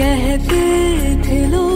कहते 0.00 0.62
थे 1.24 1.46
लोग। 1.46 1.69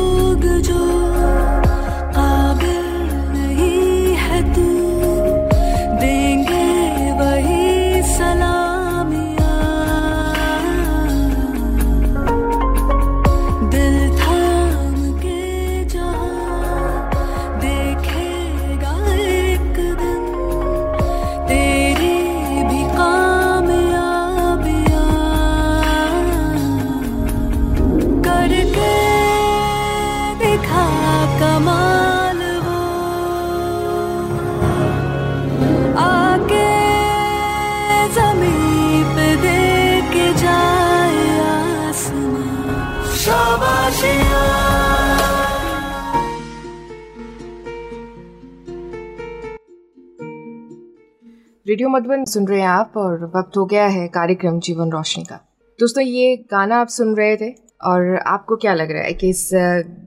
रेडियो 51.75 51.89
मधुबन 51.89 52.25
सुन 52.25 52.47
रहे 52.47 52.61
हैं 52.61 52.67
आप 52.67 52.93
और 52.97 53.33
वक्त 53.37 53.57
हो 53.57 53.65
गया 53.67 53.87
है 53.87 54.07
कार्यक्रम 54.09 54.59
जीवन 54.61 54.91
रोशनी 54.91 55.25
का। 55.25 55.37
दोस्तों, 55.81 56.05
ये 56.05 56.37
गाना 56.37 56.77
आप 56.77 56.89
सुन 56.89 57.15
रहे 57.17 57.37
थे 57.37 57.49
और 57.85 58.17
आपको 58.27 58.57
क्या 58.57 58.75
लग 58.75 58.91
रहा 58.91 59.03
है 59.03 59.13
कि 59.13 59.29
इस 59.29 59.51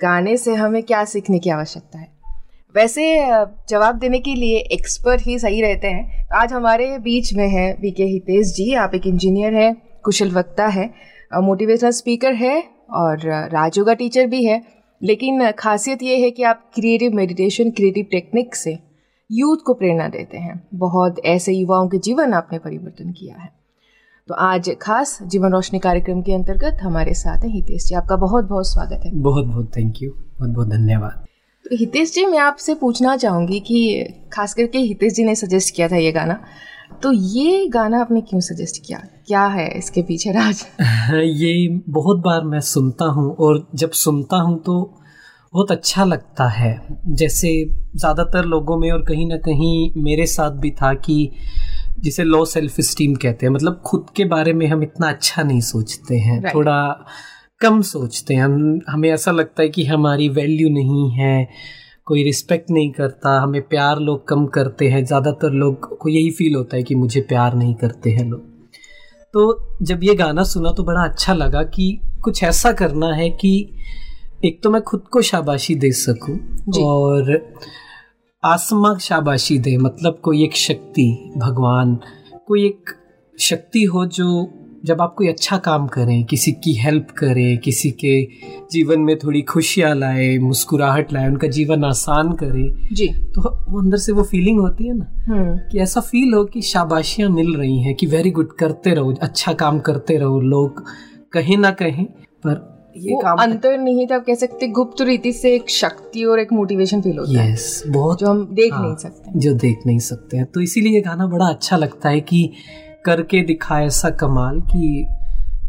गाने 0.01 0.37
से 0.37 0.53
हमें 0.53 0.83
क्या 0.83 1.03
सीखने 1.05 1.39
की 1.39 1.49
आवश्यकता 1.49 1.99
है? 1.99 2.07
वैसे 2.75 3.03
जवाब 3.69 3.95
देने 3.95 4.19
के 4.19 4.35
लिए 4.35 4.57
एक्सपर्ट 4.57 5.21
ही 5.21 5.39
सही 5.39 5.61
रहते 5.61 5.87
हैं। 5.87 6.25
तो 6.25 6.35
आज 6.35 6.53
हमारे 6.53 6.97
बीच 6.99 7.33
में 7.33 7.47
है 7.49 7.77
वी 7.81 7.91
के 7.91 8.03
हितेश 8.03 8.47
जी। 8.47 8.73
आप 8.75 8.95
एक 8.95 9.07
इंजीनियर 9.07 9.53
हैं, 9.53 9.75
कुशल 10.03 10.31
वक्ता 10.31 10.67
है 10.67 10.89
मोटिवेशनल 11.33 11.91
स्पीकर 11.91 12.33
है 12.33 12.63
और 12.93 13.19
राजयोगा 13.51 13.93
टीचर 13.93 14.27
भी 14.27 14.45
है। 14.45 14.63
लेकिन 15.03 15.51
खासियत 15.51 16.03
ये 16.03 16.17
है 16.17 16.31
कि 16.31 16.43
आप 16.43 16.69
क्रिएटिव 16.75 17.11
मेडिटेशन 17.13 17.71
क्रिएटिव 17.71 18.05
टेक्निक 18.11 18.55
से 18.55 18.86
यूथ 19.31 19.57
को 19.57 19.73
प्रेरणा 19.73 20.07
देते 20.07 20.37
हैं। 20.37 20.67
बहुत 20.73 21.15
ऐसे 21.25 21.53
युवाओं 21.53 21.87
के 21.87 21.97
जीवन 21.97 22.33
आपने 22.33 22.59
परिवर्तन 22.59 23.11
किया 23.11 23.35
है। 23.35 23.49
तो 24.27 24.33
आज 24.33 24.75
खास 24.81 25.19
जीवन 25.23 25.51
रोशनी 25.51 25.79
कार्यक्रम 25.79 26.21
के 26.21 26.33
अंतर्गत 26.33 26.77
हमारे 26.81 27.13
साथ 27.13 27.37
हैं 27.37 27.49
हितेश 27.49 27.85
जी। 27.85 27.95
आपका 27.95 28.15
बहुत 28.15 28.45
बहुत 28.45 28.67
स्वागत 28.67 29.01
है। 29.05 29.11
बहुत 29.13 29.45
बहुत 29.45 29.71
थैंक 29.77 29.93
यू 30.01 30.11
बहुत 30.11 30.49
बहुत 30.49 30.67
धन्यवाद। 30.67 31.25
तो 31.63 31.75
हितेश 31.75 32.13
जी 32.13 32.25
मैं 32.25 32.39
आपसे 32.39 32.75
पूछना 32.75 33.17
चाहूँगी 33.17 33.59
कि 33.59 34.07
खास 34.33 34.53
करके 34.53 34.77
हितेश 34.77 35.13
जी 35.13 35.23
ने 35.23 35.35
सजेस्ट 35.35 35.75
किया 35.75 35.87
था 35.87 35.95
ये 35.95 36.11
गाना। 36.11 36.43
तो 37.03 37.11
ये 37.11 37.67
गाना 37.67 38.01
आपने 38.01 38.21
क्यों 38.21 38.39
सजेस्ट 38.39 38.87
किया? 38.87 38.99
क्या 39.27 39.45
है 39.45 39.77
इसके 39.77 40.01
पीछे 40.01 40.31
राज? 40.31 40.65
ये 41.13 41.81
बहुत 41.89 42.17
बार 42.17 42.43
मैं 42.43 42.59
सुनता 42.59 43.05
हूँ 43.05 43.35
और 43.35 43.67
जब 43.75 43.91
सुनता 43.91 44.37
हूँ 44.37 44.63
तो 44.63 44.99
बहुत 45.53 45.71
अच्छा 45.71 46.03
लगता 46.05 46.47
है। 46.49 46.79
जैसे 47.07 47.49
ज़्यादातर 47.95 48.45
लोगों 48.45 48.77
में 48.77 48.91
और 48.91 49.01
कहीं 49.01 49.27
ना 49.27 49.37
कहीं 49.37 49.91
मेरे 50.03 50.25
साथ 50.25 50.51
भी 50.51 50.71
था 50.71 50.93
कि 50.93 51.31
जिसे 51.99 52.23
लो 52.23 52.43
सेल्फ 52.45 52.79
स्टीम 52.81 53.15
कहते 53.15 53.45
हैं 53.45 53.53
मतलब 53.53 53.81
खुद 53.85 54.05
के 54.15 54.25
बारे 54.25 54.53
में 54.53 54.67
हम 54.67 54.83
इतना 54.83 55.09
अच्छा 55.09 55.43
नहीं 55.43 55.61
सोचते 55.61 56.17
हैं 56.17 56.39
Right. 56.41 56.55
थोड़ा 56.55 57.05
कम 57.61 57.81
सोचते 57.81 58.33
हैं। 58.33 58.43
हम 58.43 58.79
हमें 58.89 59.09
ऐसा 59.09 59.31
लगता 59.31 59.61
है 59.63 59.69
कि 59.69 59.85
हमारी 59.85 60.29
वैल्यू 60.29 60.69
नहीं 60.69 61.09
है 61.11 61.47
कोई 62.05 62.23
रिस्पेक्ट 62.23 62.69
नहीं 62.71 62.91
करता 62.91 63.39
हमें 63.41 63.61
प्यार 63.61 63.99
लोग 63.99 64.27
कम 64.27 64.45
करते 64.45 64.89
हैं। 64.89 65.03
ज़्यादातर 65.05 65.51
लोग 65.51 65.97
को 65.97 66.09
यही 66.09 66.29
फील 66.31 66.55
होता 66.55 66.77
है 66.77 66.83
कि 66.83 66.95
मुझे 66.95 67.21
प्यार 67.21 67.55
नहीं 67.55 67.73
करते 67.75 68.09
हैं 68.09 68.25
लोग। 68.25 68.41
तो 69.33 69.69
जब 69.81 70.03
ये 70.03 70.15
गाना 70.15 70.43
सुना 70.43 70.71
तो 70.71 70.83
बड़ा 70.83 71.03
अच्छा 71.03 71.33
लगा 71.33 71.63
कि 71.63 71.99
कुछ 72.23 72.43
ऐसा 72.43 72.71
करना 72.71 73.13
है 73.13 73.29
कि 73.29 73.51
एक 74.45 74.59
तो 74.63 74.69
मैं 74.69 74.81
खुद 74.81 75.03
को 75.11 75.21
शाबाशी 75.21 75.75
दे 75.75 75.91
सकूँ 75.91 76.37
और 76.79 77.31
आसमां 78.43 78.97
शाबाशी 78.99 79.57
दे 79.59 79.75
मतलब 79.77 80.19
कोई 80.23 80.43
एक 80.43 80.55
शक्ति 80.57 81.09
भगवान 81.37 81.99
कोई 82.47 82.65
एक 82.65 82.93
शक्ति 83.37 83.83
हो 83.83 84.05
जो 84.07 84.27
जब 84.85 85.01
आप 85.01 85.15
कोई 85.17 85.27
अच्छा 85.27 85.57
काम 85.57 85.87
करें 85.87 86.23
किसी 86.25 86.51
की 86.63 86.73
हेल्प 86.73 87.07
करें 87.17 87.57
किसी 87.57 87.91
के 88.03 88.21
जीवन 88.71 88.99
में 88.99 89.17
थोड़ी 89.17 89.41
खुशियाँ 89.41 89.93
लाए 89.95 90.37
मुस्कुराहट 90.37 91.13
लाए 91.13 91.27
उनका 91.27 91.47
जीवन 91.47 91.83
आसान 91.83 92.31
करे 92.33 92.69
जी। 92.93 93.07
तो 93.35 93.41
वो 93.41 93.81
अंदर 93.81 93.97
से 93.97 94.11
वो 94.11 94.23
फीलिंग 94.23 94.59
होती 94.59 94.87
है 94.87 94.97
ना 94.97 95.11
हम्म। 95.27 95.57
कि 95.71 95.79
ऐसा 95.79 96.01
फील 96.03 96.33
हो 96.33 96.43
कि 96.45 96.61
शाबाशियाँ 96.61 97.29
मिल 97.29 97.53
रही 97.55 97.81
हैं 97.81 97.95
कि 97.95 98.07
वेरी 98.07 98.31
गुड 98.31 98.55
करते 98.55 98.93
रहो 98.93 99.13
अच्छा 99.21 99.53
काम 99.55 99.79
करते 99.79 100.17
रहो 100.17 100.39
लोग 100.45 100.83
कहीं 101.33 101.57
ना 101.57 101.71
कहीं 101.73 102.05
पर 102.45 102.76
ये 102.97 103.13
वो 103.13 103.19
काम 103.19 103.37
अंतर्निहित 103.37 104.11
आप 104.11 104.25
कह 104.25 104.35
सकते 104.35 104.67
गुप्त 104.67 105.01
रीति 105.01 105.33
से 105.33 105.55
एक 105.55 105.69
शक्ति 105.69 106.23
और 106.23 106.39
एक 106.39 106.53
मोटिवेशन 106.53 107.01
फील 107.01 107.17
होता 107.17 107.41
है। 107.41 107.53
यस 107.53 107.83
बहुत 107.87 108.19
जो 108.19 108.27
हम 108.27 108.47
देख 108.51 108.73
हाँ, 108.73 108.85
नहीं 108.85 108.95
सकते। 108.95 109.39
जो 109.39 109.53
देख 109.53 109.79
नहीं 109.85 109.99
सकते 109.99 110.37
हैं। 110.37 110.45
तो 110.45 110.61
इसीलिए 110.61 110.93
ये 110.93 111.01
गाना 111.01 111.27
बड़ा 111.27 111.45
अच्छा 111.45 111.77
लगता 111.77 112.09
है 112.09 112.19
कि 112.19 112.51
करके 113.05 113.43
दिखा 113.43 113.81
ऐसा 113.81 114.09
कमाल 114.09 114.59
कि 114.59 115.07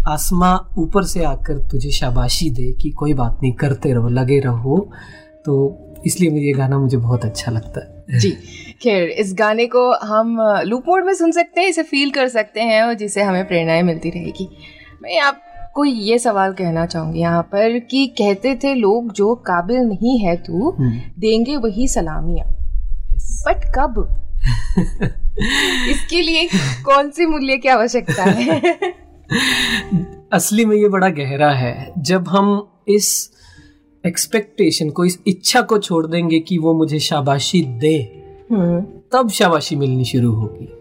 आसमां 0.08 0.82
ऊपर 0.82 1.02
से 1.02 1.24
आकर 1.24 1.58
तुझे 1.58 1.90
शाबाशी 1.90 2.50
दे 2.50 2.72
कि 2.72 2.90
कोई 2.90 3.14
बात 3.14 3.40
नहीं 3.42 3.52
करते 3.52 3.92
रहो 3.92 4.08
लगे 4.08 4.40
रहो। 4.40 4.90
तो 5.44 5.84
इसलिए 6.06 6.30
मुझे 6.30 6.44
ये 6.44 6.52
गाना 6.52 6.78
मुझे 6.78 6.96
बहुत 6.96 7.24
अच्छा 7.24 7.52
लगता 7.52 7.80
है। 7.80 8.18
जी 8.18 8.30
खैर 8.82 9.08
इस 9.08 9.34
गाने 9.38 9.66
को 9.66 9.92
हम 9.92 10.36
लूप 10.64 10.84
मोड 10.88 11.04
में 11.04 11.14
सुन 11.14 11.32
सकते 11.32 11.60
हैं 11.60 11.68
इसे 11.68 11.82
फील 11.82 12.10
कर 12.10 12.28
सकते 12.28 12.60
हैं 12.60 12.82
और 12.82 12.94
जिससे 12.94 13.22
हमें 13.22 13.48
प्रेरणाएँ 13.48 13.82
मिलती 13.82 14.10
रहेगी। 14.10 14.48
मैं 15.02 15.20
आपको 15.78 15.84
ये 15.84 16.18
सवाल 16.18 16.52
कहना 16.52 16.84
चाहूँगी 16.86 17.20
यहाँ 17.20 17.42
पर 17.42 17.78
कि 17.78 18.06
कहते 18.18 18.54
थे 18.54 18.74
लोग 18.74 19.12
जो 19.12 19.34
काबिल 19.46 19.76
नहीं 19.78 20.18
है 20.18 20.34
तू 20.36 20.70
हम्म, 20.70 20.90
देंगे 21.18 21.56
वही 21.56 21.86
सलामियाँ। 21.88 22.46
बट 23.46 23.64
कब? 23.76 24.00
इसके 25.90 26.22
लिए 26.22 26.48
कौन 26.84 27.10
सी 27.10 27.26
मूल्य 27.26 27.56
की 27.56 27.68
आवश्यकता 27.68 28.24
है? 28.24 28.60
असली 30.32 30.64
में 30.64 30.76
ये 30.76 30.88
बड़ा 30.88 31.08
गहरा 31.08 31.50
है। 31.50 31.92
जब 32.02 32.28
हम 32.28 32.50
इस 32.88 33.30
एक्सपेक्टेशन 34.04 34.90
को 34.90 35.04
इस 35.04 35.18
इच्छा 35.26 35.60
को 35.60 35.78
छोड़ 35.78 36.06
देंगे 36.06 36.40
कि 36.40 36.58
वो 36.58 36.74
मुझे 36.74 36.98
शाबाशी 36.98 37.62
दे 37.62 37.96
हम्म। 38.52 38.80
तब 39.12 39.30
शाबाशी 39.30 39.76
मिलनी 39.76 40.04
शुरू 40.04 40.32
होगी। 40.32 40.72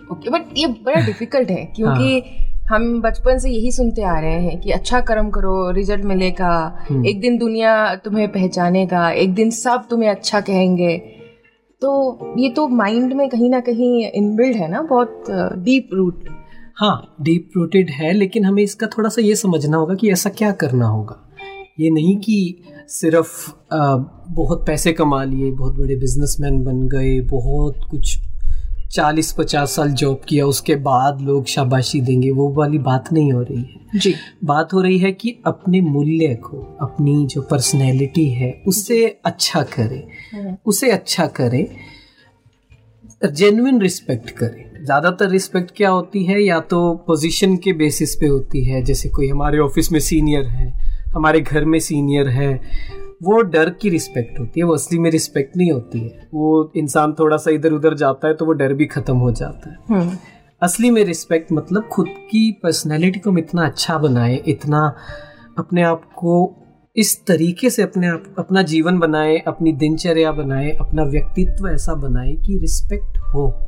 ओके 0.00 0.30
बट 0.30 0.58
ये 0.58 0.66
बड़ा 0.66 1.06
डिफ़िकल्ट 1.06 1.50
है 1.50 1.64
क्योंकि 1.76 2.47
हम 2.68 3.00
बचपन 3.02 3.38
से 3.38 3.50
यही 3.50 3.70
सुनते 3.72 4.02
आ 4.02 4.18
रहे 4.20 4.40
हैं 4.40 4.60
कि 4.60 4.70
अच्छा 4.70 5.00
कर्म 5.00 5.30
करो 5.30 5.70
रिज़ल्ट 5.70 6.04
मिलेगा 6.04 6.50
हम्म। 6.90 7.06
एक 7.06 7.20
दिन 7.20 7.38
दुनिया 7.38 7.94
तुम्हें 7.94 8.28
पहचानेगा 8.32 9.10
एक 9.10 9.34
दिन 9.34 9.50
सब 9.50 9.86
तुम्हें 9.90 10.10
अच्छा 10.10 10.40
कहेंगे। 10.40 10.96
तो 11.82 12.34
ये 12.38 12.48
तो 12.48 12.66
माइंड 12.68 13.12
में 13.12 13.28
कहीं 13.28 13.50
ना 13.50 13.60
कहीं 13.60 14.06
इनबिल्ड 14.06 14.56
है 14.56 14.70
ना 14.70 14.82
बहुत 14.82 15.24
डीप 15.58 15.88
रूट 15.92 16.24
हाँ 16.76 17.16
डीप 17.20 17.50
रूटेड 17.56 17.90
है 17.90 18.12
लेकिन 18.12 18.44
हमें 18.44 18.62
इसका 18.62 18.86
थोड़ा 18.86 19.08
सा 19.08 19.22
ये 19.22 19.34
समझना 19.36 19.76
होगा 19.76 19.94
कि 19.94 20.10
ऐसा 20.12 20.30
क्या 20.30 20.50
करना 20.52 20.86
होगा। 20.86 21.24
ये 21.80 21.90
नहीं 21.90 22.16
कि 22.18 22.36
सिर्फ़ 22.88 23.50
अ, 23.50 23.96
बहुत 24.30 24.66
पैसे 24.66 24.92
कमा 24.92 25.22
लिए 25.24 25.50
बहुत 25.50 25.78
बड़े 25.78 25.96
बिजनेसमैन 25.96 26.62
बन 26.64 26.86
गए 26.88 27.20
बहुत 27.20 27.80
कुछ 27.90 28.18
चालीस 28.92 29.32
पचास 29.32 29.74
साल 29.76 29.90
जॉब 29.92 30.20
किया 30.28 30.46
उसके 30.46 30.74
बाद 30.76 31.20
लोग 31.20 31.46
शाबाशी 31.46 32.00
देंगे 32.00 32.30
वो 32.30 32.48
वाली 32.52 32.78
बात 32.78 33.12
नहीं 33.12 33.32
हो 33.32 33.40
रही 33.42 33.62
है। 33.62 33.98
जी। 33.98 34.14
बात 34.44 34.72
हो 34.72 34.80
रही 34.80 34.98
है 34.98 35.12
कि 35.12 35.36
अपने 35.46 35.80
मूल्य 35.80 36.34
को 36.44 36.60
अपनी 36.82 37.26
जो 37.26 37.42
पर्सनैलिटी 37.42 38.28
है 38.30 38.50
उससे 38.68 39.04
अच्छा 39.24 39.62
करें। 39.76 40.56
उसे 40.66 40.90
अच्छा 40.90 41.26
करें 41.36 41.66
जेन्युइन 43.24 43.80
रिस्पेक्ट 43.80 44.30
करें। 44.30 44.84
ज़्यादातर 44.84 45.28
रिस्पेक्ट 45.30 45.70
क्या 45.76 45.90
होती 45.90 46.24
है? 46.24 46.40
या 46.42 46.58
तो 46.60 46.94
पोजीशन 47.06 47.56
के 47.56 47.72
बेसिस 47.72 48.14
पे 48.16 48.26
होती 48.26 48.64
है 48.64 48.82
जैसे 48.82 49.08
कोई 49.08 49.28
हमारे 49.28 49.58
ऑफ़िस 49.58 49.92
में 49.92 50.00
सीनियर 50.00 50.46
है 50.46 50.72
हमारे 51.14 51.40
घर 51.40 51.64
में 51.64 51.78
सीनियर 51.80 52.28
है 52.28 52.54
वो 53.22 53.42
डर 53.42 53.70
की 53.70 53.88
रिस्पेक्ट 53.88 54.40
होती 54.40 54.60
है 54.60 54.66
वो 54.66 54.74
असली 54.74 54.98
में 54.98 55.10
रिस्पेक्ट 55.10 55.56
नहीं 55.56 55.72
होती 55.72 56.00
है। 56.00 56.28
वो 56.34 56.72
इंसान 56.76 57.12
थोड़ा 57.12 57.36
सा 57.36 57.50
इधर 57.50 57.72
उधर 57.72 57.94
जाता 57.94 58.28
है 58.28 58.34
तो 58.34 58.44
वो 58.44 58.52
डर 58.52 58.74
भी 58.74 58.86
खत्म 58.86 59.16
हो 59.16 59.32
जाता 59.32 59.70
है। 59.70 59.76
हम्म। 59.88 60.16
असली 60.62 60.90
में 60.90 61.04
रिस्पेक्ट 61.04 61.52
मतलब 61.52 61.82
खुद 61.82 62.06
की 62.08 62.60
पर्सनैलिटी 62.62 63.18
को 63.18 63.30
हम 63.30 63.38
इतना 63.38 63.66
अच्छा 63.66 63.98
बनाए 63.98 64.42
इतना 64.46 64.96
अपने 65.58 65.82
आप 65.82 66.04
को 66.04 66.56
इस 66.96 67.26
तरीके 67.26 67.70
से 67.70 67.82
अपने 67.82 68.06
आप 68.06 68.34
अपना 68.38 68.62
जीवन 68.62 68.98
बनाए 68.98 69.38
अपनी 69.38 69.72
दिनचर्या 69.72 70.32
बनाए 70.32 70.70
अपना 70.70 71.02
व्यक्तित्व 71.02 71.68
ऐसा 71.68 71.94
बनाए 71.94 72.32
कि 72.32 72.58
रिस्पेक्ट 72.58 73.18
हो। 73.18 73.66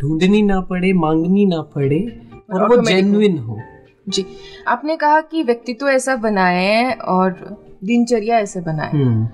ढूंढनी 0.00 0.42
ना 0.42 0.60
पड़े 0.60 0.92
मांगनी 0.92 1.46
ना 1.46 1.62
पड़े 1.62 2.20
और 2.52 2.60
वो 2.60 2.66
Automatic 2.66 2.94
हो। 2.94 2.96
जेन्युइन 2.96 3.38
हो। 3.38 3.60
जी। 4.08 4.26
आपने 4.68 4.96
कहा 4.96 5.20
कि 5.20 5.42
व्यक्तित्व 5.42 5.88
ऐसा 5.88 6.16
बनाए 6.16 6.92
और 6.92 7.32
दिनचर्या 7.82 8.38
ऐसे 8.38 8.60
बनाए। 8.60 8.90
हम्म। 8.92 9.26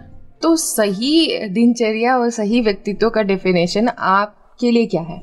तो 0.42 0.54
सही 0.56 1.48
दिनचर्या 1.48 2.16
और 2.16 2.30
सही 2.30 2.60
व्यक्तित्व 2.60 3.08
का 3.10 3.22
डेफिनेशन 3.22 3.88
आपके 3.88 4.70
लिए 4.70 4.86
क्या 4.86 5.02
है? 5.02 5.20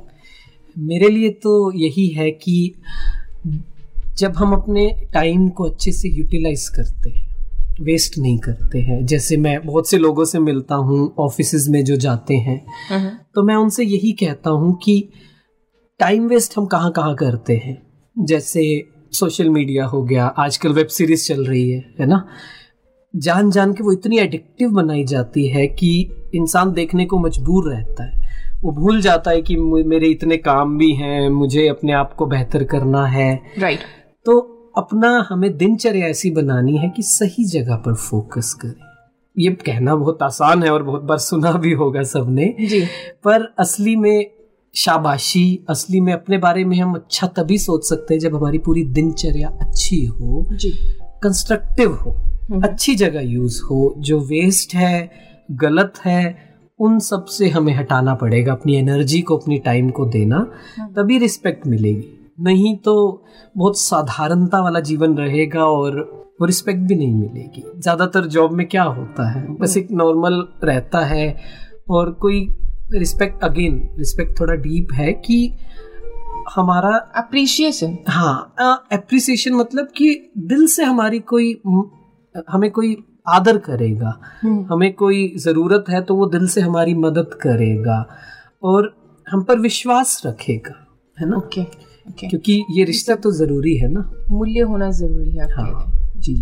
मेरे 0.76 1.10
लिए 1.10 1.30
तो 1.44 1.72
यही 1.76 2.08
है 2.08 2.30
कि 2.32 2.74
जब 4.18 4.34
हम 4.38 4.54
अपने 4.54 4.88
टाइम 5.14 5.48
को 5.50 5.64
अच्छे 5.64 5.92
से 5.92 6.10
यूटिलाइज 6.10 6.68
करते 6.70 7.10
हैं 7.10 7.24
वेस्ट 7.82 8.18
नहीं 8.18 8.38
करते 8.38 8.80
हैं 8.80 9.06
जैसे 9.06 9.38
मैं 9.38 9.60
बहुत 9.66 9.90
से 9.90 9.98
लोगों 9.98 10.26
से 10.26 10.40
मिलता 10.40 10.76
हूँ 10.76 11.14
ऑफ़िस 11.20 11.68
में 11.70 11.84
जो 11.86 11.96
जाते 11.96 12.36
हैं 12.38 12.60
तो 13.36 13.44
मैं 13.44 13.56
उनसे 13.56 13.84
यही 13.84 14.12
कहता 14.12 14.50
हूँ 14.50 14.74
कि 14.84 15.10
टाइम 16.00 16.28
वेस्ट 16.28 16.58
हम 16.58 16.66
कहाँ 16.66 16.92
कहाँ 16.92 17.16
करते 17.16 17.56
हैं। 17.56 17.78
जैसे 18.18 18.64
सोशल 19.12 19.50
मीडिया 19.50 19.86
हो 19.86 20.04
गया 20.04 20.26
आजकल 20.26 20.74
वेब 20.74 20.88
सीरीज़ 20.88 21.28
चल 21.28 21.46
रही 21.46 21.70
है 21.72 21.80
है 22.00 22.06
ना? 22.06 22.26
जान 23.16 23.52
जान 23.52 23.74
के 23.74 23.84
वो 23.84 23.92
इतनी 23.92 24.20
एडिक्टिव 24.20 24.70
बनाई 24.70 25.04
जाती 25.04 25.48
है 25.48 25.68
कि 25.68 26.10
इंसान 26.36 26.74
देखने 26.74 27.06
को 27.06 27.20
मजबूर 27.20 27.74
रहता 27.74 28.04
है। 28.04 28.26
वो 28.64 28.72
भूल 28.72 29.02
जाता 29.02 29.32
है 29.32 29.42
कि 29.42 29.56
मेरे 29.58 30.08
इतने 30.08 30.38
काम 30.38 30.78
भी 30.78 30.92
हैं 30.92 31.30
मुझे 31.30 31.68
अपने 31.68 31.94
आप 31.94 32.14
को 32.14 32.26
बेहतर 32.26 32.64
करना 32.64 33.06
है। 33.06 33.42
Right 33.60 33.80
right. 33.80 34.24
तो 34.26 34.40
अपना 34.78 35.28
हमें 35.30 35.58
दिनचर्या 35.58 36.08
ऐसी 36.08 36.32
बनानी 36.32 36.78
है 36.78 36.90
कि 36.90 37.04
सही 37.04 37.46
जगह 37.46 37.76
पर 37.76 37.94
फोकस 37.94 38.54
करें। 38.54 38.86
ये 39.40 39.52
कहना 39.52 39.96
बहुत 39.96 40.24
आसान 40.24 40.64
है 40.64 40.74
और 40.74 40.84
बहुत 40.84 41.02
बार 41.02 41.18
सुना 41.18 41.52
भी 41.52 41.72
होगा 41.72 42.04
सबने। 42.04 42.56
जी। 42.60 42.82
पर 43.24 43.54
असली 43.60 43.96
में 43.96 44.32
शाबाशी 44.76 45.66
असली 45.70 46.00
में 46.00 46.14
अपने 46.14 46.38
बारे 46.38 46.66
में 46.66 46.78
हम 46.78 46.94
अच्छा 46.94 47.28
तभी 47.28 47.58
सोच 47.58 47.90
सकते 47.90 48.14
हैं 48.14 48.20
जब 48.20 48.36
हमारी 48.36 48.58
पूरी 48.58 48.84
दिनचर्या 48.84 49.48
अच्छी 49.48 50.06
हो 50.06 50.46
जी। 50.52 50.72
कंस्ट्रक्टिव 51.24 51.94
हो। 51.96 52.35
अच्छी 52.54 52.96
जगह 52.96 53.22
यूज़ 53.22 53.62
हो 53.64 53.94
जो 54.00 54.20
वेस्ट 54.20 54.74
है 54.76 55.12
गलत 55.52 55.94
है 56.06 56.24
उन 56.80 57.00
सबसे 57.00 57.48
हमें 57.50 57.74
हटाना 57.74 58.14
पड़ेगा 58.16 58.52
अपनी 58.52 58.76
एनर्जी 58.76 59.22
को 59.22 59.38
अपनी 59.38 59.58
टाइम 59.60 59.90
को 59.90 60.06
देना 60.06 60.38
हम्म। 60.78 60.94
तभी 60.94 61.18
रिस्पेक्ट 61.18 61.68
मिलेगी। 61.68 62.34
नहीं 62.40 62.76
तो 62.78 63.24
बहुत 63.58 63.78
साधारणता 63.78 64.62
वाला 64.62 64.80
जीवन 64.80 65.16
रहेगा 65.18 65.66
और 65.66 66.00
वो 66.42 66.46
रिस्पेक्ट 66.46 66.80
भी 66.80 66.96
नहीं 66.96 67.14
मिलेगी। 67.14 67.64
ज़्यादातर 67.82 68.26
जॉब 68.28 68.52
में 68.52 68.68
क्या 68.68 68.84
होता 68.84 69.30
है? 69.32 69.46
बस 69.56 69.78
एक 69.78 69.92
नॉर्मल 69.92 70.48
रहता 70.64 71.06
है 71.06 71.36
और 71.90 72.12
कोई 72.12 72.48
रिस्पेक्ट 72.94 73.44
अगेन 73.44 73.82
रिस्पेक्ट 73.98 74.40
थोड़ा 74.40 74.54
डीप 74.54 74.94
है 74.94 75.14
कि 75.14 75.38
हमारा 76.56 76.96
अप्रिशिएशन 77.18 77.98
हाँ 78.08 78.54
अप्रिसिएशन 78.92 79.54
मतलब 79.54 79.88
कि 79.98 80.32
दिल 80.38 80.66
से 80.68 80.84
हमारी 80.84 81.20
कोई 81.20 81.54
हमें 82.50 82.70
कोई 82.72 82.96
आदर 83.30 83.58
करेगा 83.58 84.20
हमें 84.72 84.94
कोई 84.94 85.34
ज़रूरत 85.38 85.86
है 85.90 86.02
तो 86.02 86.16
वो 86.16 86.26
दिल 86.26 86.48
से 86.48 86.62
हमारी 86.62 86.94
मदद 86.94 87.34
करेगा 87.42 88.06
और 88.64 88.94
हम 89.28 89.42
पर 89.44 89.60
विश्वास 89.60 90.22
रखेगा 90.26 90.74
है 91.20 91.30
ना? 91.30 91.38
ओके 91.38 91.62
ओके 91.62 92.28
क्योंकि 92.28 92.66
ये 92.72 92.84
रिश्ता 92.84 93.16
तो 93.16 93.32
ज़रूरी 93.32 93.76
है 93.78 93.92
ना? 93.92 94.12
मूल्य 94.32 94.60
होना 94.60 94.92
ज़रूरी 94.92 95.38
है 95.38 95.46
हाँ 95.54 95.92
जी। 96.18 96.36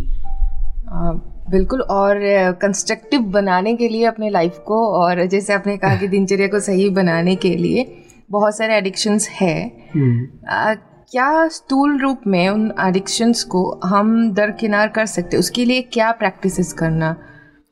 आ, 0.89 1.11
बिल्कुल 1.51 1.81
और 1.81 2.19
कंस्ट्रक्टिव 2.61 3.21
बनाने 3.21 3.75
के 3.75 3.87
लिए 3.89 4.05
अपने 4.05 4.29
लाइफ 4.29 4.57
को 4.67 4.87
और 5.01 5.25
जैसे 5.25 5.53
आपने 5.53 5.77
कहा 5.77 5.95
कि 5.95 6.07
दिनचर्या 6.15 6.47
को 6.47 6.59
सही 6.59 6.89
बनाने 6.89 7.35
के 7.35 7.55
लिए 7.55 7.85
बहुत 8.31 8.57
सारे 8.57 8.75
एडिक्शंस 8.75 9.29
है। 9.29 9.55
हम्म, 9.95 10.47
आ, 10.49 10.73
क्या 11.13 11.47
स्थूल 11.47 12.01
रूप 12.01 12.21
में 12.27 12.49
उन 12.49 12.73
एडिक्शंस 12.79 13.43
को 13.43 13.81
हम 13.85 14.33
दरकिनार 14.33 14.87
कर 14.87 15.05
सकते 15.05 15.37
उसके 15.37 15.65
लिए 15.65 15.81
क्या 15.81 16.11
प्रैक्टिसेस 16.11 16.73
करना 16.73 17.15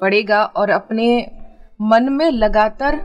पड़ेगा? 0.01 0.43
और 0.43 0.69
अपने 0.69 1.31
मन 1.81 2.03
में 2.03 2.31
लगातार 2.31 2.95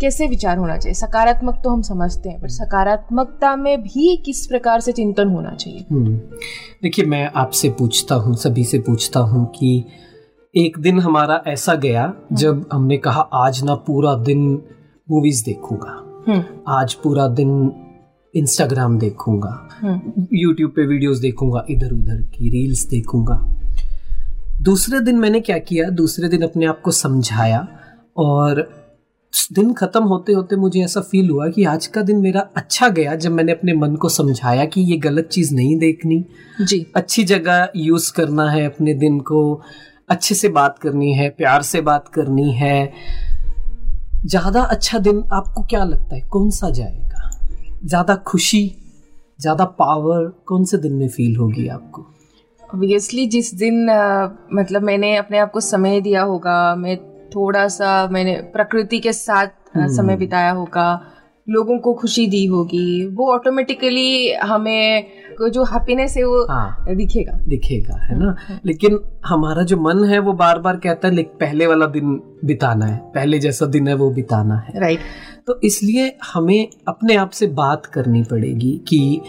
कैसे 0.00 0.28
विचार 0.28 0.58
होना 0.58 0.76
चाहिए? 0.76 0.94
सकारात्मक 0.94 1.60
तो 1.64 1.70
हम 1.70 1.82
समझते 1.82 2.28
हैं 2.28 2.40
पर 2.40 2.48
सकारात्मकता 2.48 3.56
में 3.56 3.82
भी 3.82 4.16
किस 4.16 4.46
प्रकार 4.46 4.80
से 4.80 4.92
चिंतन 4.92 5.28
होना 5.28 5.50
चाहिए? 5.50 5.84
हम्म। 5.92 6.16
देखिए 6.82 7.04
मैं 7.04 7.30
आपसे 7.36 7.68
पूछता 7.68 8.14
हूँ 8.14 8.34
सभी 8.34 8.64
से 8.64 8.78
पूछता 8.78 9.20
हूँ 9.20 9.46
कि 9.46 9.84
एक 10.56 10.78
दिन 10.78 11.00
हमारा 11.00 11.42
ऐसा 11.46 11.74
गया 11.74 12.14
जब 12.32 12.68
हमने 12.72 12.96
कहा 12.96 13.20
आज 13.20 13.64
ना 13.64 13.74
पूरा 13.74 14.14
दिन 14.14 14.62
मूवीज़ 15.10 15.44
देखूँगा। 15.44 16.24
हम्म। 16.28 16.44
आज 16.68 16.94
पूरा 16.94 17.28
दिन 17.28 17.72
इंस्टाग्राम 18.34 18.98
देखूँगा 18.98 19.50
हम्म। 19.80 20.26
यूट्यूब 20.32 20.70
पे 20.70 20.86
वीडियोस 20.86 21.18
देखूँगा 21.18 21.64
इधर 21.70 21.92
उधर 21.92 22.22
की 22.36 22.50
रील्स 22.50 22.86
देखूँगा। 22.86 23.36
दूसरे 24.62 25.00
दिन 25.00 25.18
मैंने 25.18 25.40
क्या 25.40 25.58
किया 25.58 25.88
दूसरे 25.90 26.28
दिन 26.28 26.42
अपने 26.42 26.66
आप 26.66 26.80
को 26.80 26.90
समझाया 26.90 27.66
और 28.16 28.66
दिन 29.52 29.72
खत्म 29.72 30.02
होते 30.04 30.32
होते 30.32 30.56
मुझे 30.56 30.80
ऐसा 30.80 31.00
फील 31.00 31.30
हुआ 31.30 31.48
कि 31.48 31.64
आज 31.64 31.86
का 31.86 32.02
दिन 32.02 32.16
मेरा 32.16 32.40
अच्छा 32.56 32.88
गया 32.88 33.14
जब 33.14 33.32
मैंने 33.32 33.52
अपने 33.52 33.72
मन 33.72 33.96
को 33.96 34.08
समझाया 34.08 34.64
कि 34.64 34.80
ये 34.80 34.96
गलत 34.96 35.28
चीज़ 35.32 35.54
नहीं 35.54 35.76
देखनी। 35.78 36.24
जी। 36.60 36.86
अच्छी 36.96 37.24
जगह 37.24 37.68
यूज़ 37.76 38.12
करना 38.12 38.50
है 38.50 38.64
अपने 38.66 38.94
दिन 38.94 39.18
को 39.20 39.62
अच्छे 40.08 40.34
से 40.34 40.48
बात 40.48 40.78
करनी 40.78 41.12
है 41.12 41.28
प्यार 41.30 41.62
से 41.62 41.80
बात 41.80 42.08
करनी 42.08 42.52
है। 42.52 42.92
ज़्यादा 44.26 44.62
अच्छा 44.62 44.98
दिन 44.98 45.24
आपको 45.32 45.62
क्या 45.62 45.84
लगता 45.84 46.14
है? 46.14 46.20
कौन 46.20 46.50
सा 46.50 46.70
जाएगा? 46.70 47.13
ज़्यादा 47.84 48.14
खुशी 48.26 48.64
ज़्यादा 49.40 49.64
पावर 49.78 50.26
कौन 50.46 50.64
से 50.64 50.78
दिन 50.78 50.92
में 50.92 51.08
फील 51.08 51.36
होगी 51.36 51.66
आपको? 51.68 52.02
ऑब्वियसली 52.74 53.26
जिस 53.26 53.54
दिन 53.54 53.88
अ, 53.88 54.28
मतलब 54.52 54.82
मैंने 54.82 55.16
अपने 55.16 55.38
आप 55.38 55.50
को 55.50 55.60
समय 55.60 56.00
दिया 56.00 56.22
होगा 56.22 56.74
मैं 56.74 56.96
थोड़ा 57.34 57.66
सा 57.68 58.06
मैंने 58.12 58.34
प्रकृति 58.52 58.98
के 58.98 59.12
साथ 59.12 59.46
हम्म। 59.76 59.88
समय 59.88 60.16
बिताया 60.16 60.50
होगा 60.50 60.86
लोगों 61.46 61.78
को 61.78 61.92
खुशी 61.94 62.26
दी 62.26 62.44
होगी 62.46 63.06
वो 63.06 63.32
ऑटोमेटिकली 63.32 64.32
हमें 64.42 65.06
जो 65.52 65.64
हैप्पीनेस 65.64 66.16
है 66.16 66.22
वो 66.24 66.44
हाँ। 66.50 66.94
दिखेगा। 66.96 67.32
दिखेगा 67.48 67.96
है 68.04 68.18
ना? 68.18 68.34
लेकिन 68.66 68.98
हमारा 69.26 69.62
जो 69.62 69.76
मन 69.76 70.04
है 70.04 70.18
वो 70.18 70.32
बार 70.32 70.58
बार 70.58 70.76
कहता 70.76 71.08
है 71.08 71.22
पहले 71.40 71.66
वाला 71.66 71.86
दिन 71.86 72.20
बिताना 72.44 72.86
है 72.86 72.96
पहले 73.14 73.38
जैसा 73.38 73.66
दिन 73.66 73.88
है 73.88 73.94
वो 73.94 74.10
बिताना 74.10 74.56
है। 74.58 74.80
राइट 74.80 75.00
तो 75.46 75.60
इसलिए 75.64 76.16
हमें 76.34 76.68
अपने 76.88 77.14
आप 77.14 77.30
से 77.30 77.46
बात 77.46 77.86
करनी 77.86 78.22
पड़ेगी 78.22 78.80
कि 78.88 79.20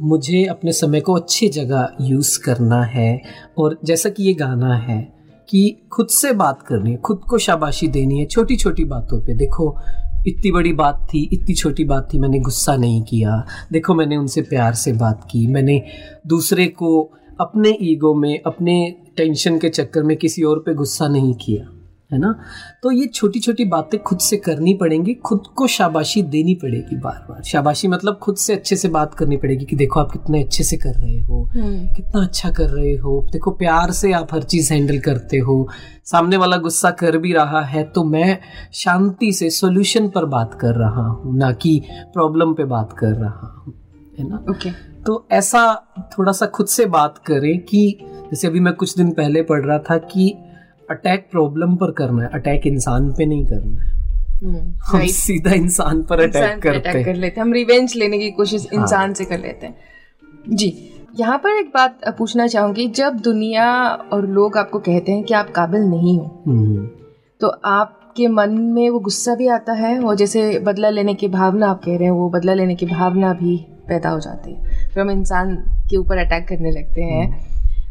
मुझे 0.00 0.44
अपने 0.44 0.72
समय 0.72 1.00
को 1.00 1.14
अच्छी 1.14 1.48
जगह 1.48 1.88
यूज़ 2.00 2.40
करना 2.44 2.82
है। 2.82 3.22
और 3.58 3.78
जैसा 3.84 4.08
कि 4.08 4.22
ये 4.22 4.34
गाना 4.34 4.76
है 4.76 5.14
कि 5.48 5.88
खुद 5.92 6.06
से 6.06 6.32
बात 6.32 6.62
करनी 6.62 6.90
है, 6.90 6.96
खुद 6.96 7.20
को 7.30 7.38
शाबाशी 7.38 7.88
देनी 7.88 8.18
है 8.18 8.26
छोटी 8.26 8.56
छोटी 8.56 8.84
बातों 8.84 9.20
पे। 9.20 9.34
देखो, 9.34 9.76
इतनी 10.26 10.50
बड़ी 10.50 10.72
बात 10.72 11.06
थी, 11.14 11.30
इतनी 11.32 11.54
छोटी 11.54 11.84
बात 11.84 12.08
थी, 12.14 12.18
मैंने 12.18 12.38
गुस्सा 12.38 12.76
नहीं 12.76 13.02
किया। 13.02 13.46
देखो, 13.72 13.94
मैंने 13.94 14.16
उनसे 14.16 14.42
प्यार 14.42 14.74
से 14.74 14.92
बात 14.92 15.28
की। 15.30 15.46
मैंने 15.46 15.82
दूसरे 16.26 16.66
को 16.66 17.12
अपने 17.40 17.78
ईगो 17.82 18.14
में, 18.14 18.42
अपने 18.46 18.94
टेंशन 19.16 19.58
के 19.58 19.68
चक्कर 19.68 20.02
में 20.02 20.16
किसी 20.16 20.42
और 20.42 20.58
पे 20.58 20.74
गुस्सा 20.74 21.08
नहीं 21.08 21.34
किया। 21.34 21.83
है 22.14 22.20
ना? 22.20 22.34
तो 22.82 22.90
ये 22.92 23.06
छोटी 23.06 23.40
छोटी 23.40 23.64
बातें 23.64 23.98
खुद 24.02 24.18
से 24.18 24.36
करनी 24.36 24.74
पड़ेंगी 24.74 25.14
खुद 25.24 25.46
को 25.56 25.66
शाबाशी 25.66 26.22
देनी 26.24 26.54
पड़ेगी 26.54 26.96
बार 26.96 27.26
बार 27.30 27.42
शाबाशी 27.42 27.88
मतलब 27.88 28.18
खुद 28.22 28.36
से 28.36 28.54
अच्छे 28.54 28.76
से 28.76 28.88
बात 28.88 29.14
करनी 29.14 29.36
पड़ेगी 29.36 29.64
कि 29.64 29.76
देखो 29.76 30.00
आप 30.00 30.12
कितने 30.12 30.42
अच्छे 30.42 30.64
से 30.64 30.76
कर 30.76 30.94
रहे 30.94 31.18
हो 31.20 31.48
कितना 31.56 32.22
अच्छा 32.22 32.50
कर 32.50 32.68
रहे 32.68 32.94
हो। 32.94 33.20
देखो 33.32 33.50
प्यार 33.50 33.90
से 33.90 34.12
आप 34.12 34.34
हर 34.34 34.42
चीज़ 34.42 34.72
हैंडल 34.72 34.98
करते 34.98 35.38
हो। 35.38 35.68
सामने 36.04 36.36
वाला 36.36 36.56
गुस्सा 36.56 36.90
कर 36.90 37.18
भी 37.18 37.32
रहा 37.32 37.60
है 37.60 37.84
तो 37.84 38.04
मैं 38.04 38.38
शांति 38.74 39.32
से 39.32 39.50
सॉल्यूशन 39.50 40.08
पर 40.08 40.24
बात 40.24 40.58
कर 40.60 40.74
रहा 40.74 41.06
हूँ 41.08 41.36
ना 41.36 41.52
कि 41.52 41.80
प्रॉब्लम 42.14 42.54
पे 42.54 42.64
बात 42.64 42.92
कर 42.98 43.14
रहा 43.14 43.52
हूँ 43.56 43.74
है 44.18 44.28
ना? 44.28 44.44
ओके। 44.50 44.70
तो 45.02 45.26
ऐसा 45.32 45.62
थोड़ा 46.18 46.32
सा 46.32 46.46
खुद 46.46 46.66
से 46.66 46.86
बात 46.86 47.18
करें 47.18 47.58
कि 47.60 47.98
जैसे 48.02 48.46
अभी 48.48 48.60
मैं 48.60 48.72
कुछ 48.74 48.96
दिन 48.96 49.10
पहले 49.10 49.42
पढ़ 49.42 49.64
रहा 49.64 49.78
था 49.80 49.96
कि 49.98 50.34
अटैक 50.90 51.28
प्रॉब्लम 51.30 51.74
पर 51.76 51.90
करना 51.90 52.22
है 52.22 52.28
अटैक 52.34 52.66
इंसान 52.66 53.12
पे 53.12 53.26
नहीं 53.26 53.44
करना 53.46 53.82
है। 53.82 53.92
हम 54.44 54.98
राइट 54.98 55.10
सीधा 55.10 55.52
इंसान 55.52 56.02
पर 56.02 56.20
अटैक 56.20 56.62
करते 56.62 56.88
अटैक 56.90 57.04
कर 57.06 57.14
लेते 57.14 57.40
हैं 57.40 57.46
हम 57.46 57.52
रिवेंज 57.52 57.94
लेने 57.96 58.18
की 58.18 58.30
कोशिश 58.30 58.66
हाँ। 58.74 58.82
इंसान 58.82 59.12
से 59.12 59.24
कर 59.24 59.38
लेते 59.38 59.66
हैं। 59.66 59.76
जी 60.48 60.72
यहाँ 61.20 61.38
पर 61.38 61.50
एक 61.50 61.66
बात 61.66 62.00
पूछना 62.18 62.46
चाहूँगी 62.46 62.86
जब 62.88 63.16
दुनिया 63.20 63.66
और 64.12 64.26
लोग 64.26 64.56
आपको 64.58 64.78
कहते 64.78 65.12
हैं 65.12 65.22
कि 65.24 65.34
आप 65.34 65.50
काबिल 65.50 65.80
नहीं 65.80 66.18
हो 66.18 66.42
हम्म, 66.46 66.86
तो 67.40 67.48
आपके 67.48 68.28
मन 68.28 68.50
में 68.50 68.88
वो 68.90 68.98
गुस्सा 68.98 69.34
भी 69.34 69.48
आता 69.48 69.72
है? 69.72 69.98
और 70.00 70.14
जैसे 70.14 70.58
बदला 70.58 70.90
लेने 70.90 71.14
की 71.14 71.28
भावना 71.28 71.70
आप 71.70 71.80
कह 71.84 71.96
रहे 71.96 72.04
हैं 72.04 72.10
वो 72.10 72.28
बदला 72.30 72.54
लेने 72.54 72.74
की 72.74 72.86
भावना 72.86 73.32
भी 73.32 73.56
पैदा 73.88 74.08
हो 74.08 74.20
जाती 74.20 74.52
है। 74.52 74.88
फिर 74.88 75.00
हम 75.00 75.10
इंसान 75.10 75.56
के 75.90 75.96
ऊपर 75.96 76.18
अटैक 76.18 76.48
करने 76.48 76.70
लगते 76.70 77.02
हैं। 77.02 77.24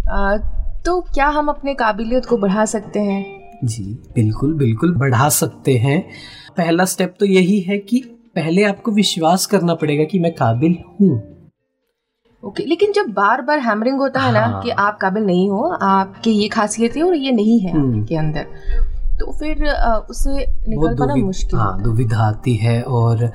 आ, 0.09 0.37
तो 0.85 0.99
क्या 1.13 1.27
हम 1.27 1.47
अपने 1.47 1.73
काबिलियत 1.73 2.25
को 2.25 2.37
बढ़ा 2.37 2.65
सकते 2.65 2.99
हैं 2.99 3.21
जी 3.65 3.83
बिल्कुल 4.15 4.53
बिल्कुल 4.53 4.95
बढ़ा 4.95 5.27
सकते 5.31 5.77
हैं 5.77 6.01
पहला 6.57 6.85
स्टेप 6.85 7.15
तो 7.19 7.25
यही 7.25 7.59
है 7.59 7.77
कि 7.81 8.01
पहले 8.35 8.63
आपको 8.63 8.91
विश्वास 8.91 9.45
करना 9.45 9.75
पड़ेगा 9.75 10.03
कि 10.03 10.19
मैं 10.19 10.33
काबिल 10.33 10.77
हूँ 11.01 11.11
ओके 12.43 12.63
लेकिन 12.65 12.91
जब 12.91 13.13
बार 13.13 13.41
बार 13.41 13.59
हैमरिंग 13.59 13.99
होता 13.99 14.19
हाँ। 14.19 14.27
है 14.27 14.33
ना 14.33 14.45
हाँ। 14.45 14.61
कि 14.63 14.69
आप 14.69 14.97
काबिल 15.01 15.23
नहीं 15.23 15.49
हो 15.49 15.63
आपकी 15.81 16.31
ये 16.31 16.47
खासियत 16.47 16.95
है 16.97 17.03
और 17.03 17.15
ये 17.15 17.31
नहीं 17.31 17.59
है 17.59 17.71
हम्म। 17.71 18.01
आपके 18.01 18.15
अंदर 18.15 18.45
तो 19.19 19.31
फिर 19.31 19.65
उसे 20.09 20.45
निकल 20.69 20.95
पाना 20.95 21.15
मुश्किल 21.15 21.59
हाँ 21.59 21.81
दुविधा 21.83 22.27
आती 22.27 22.55
है 22.55 22.81
और 22.83 23.29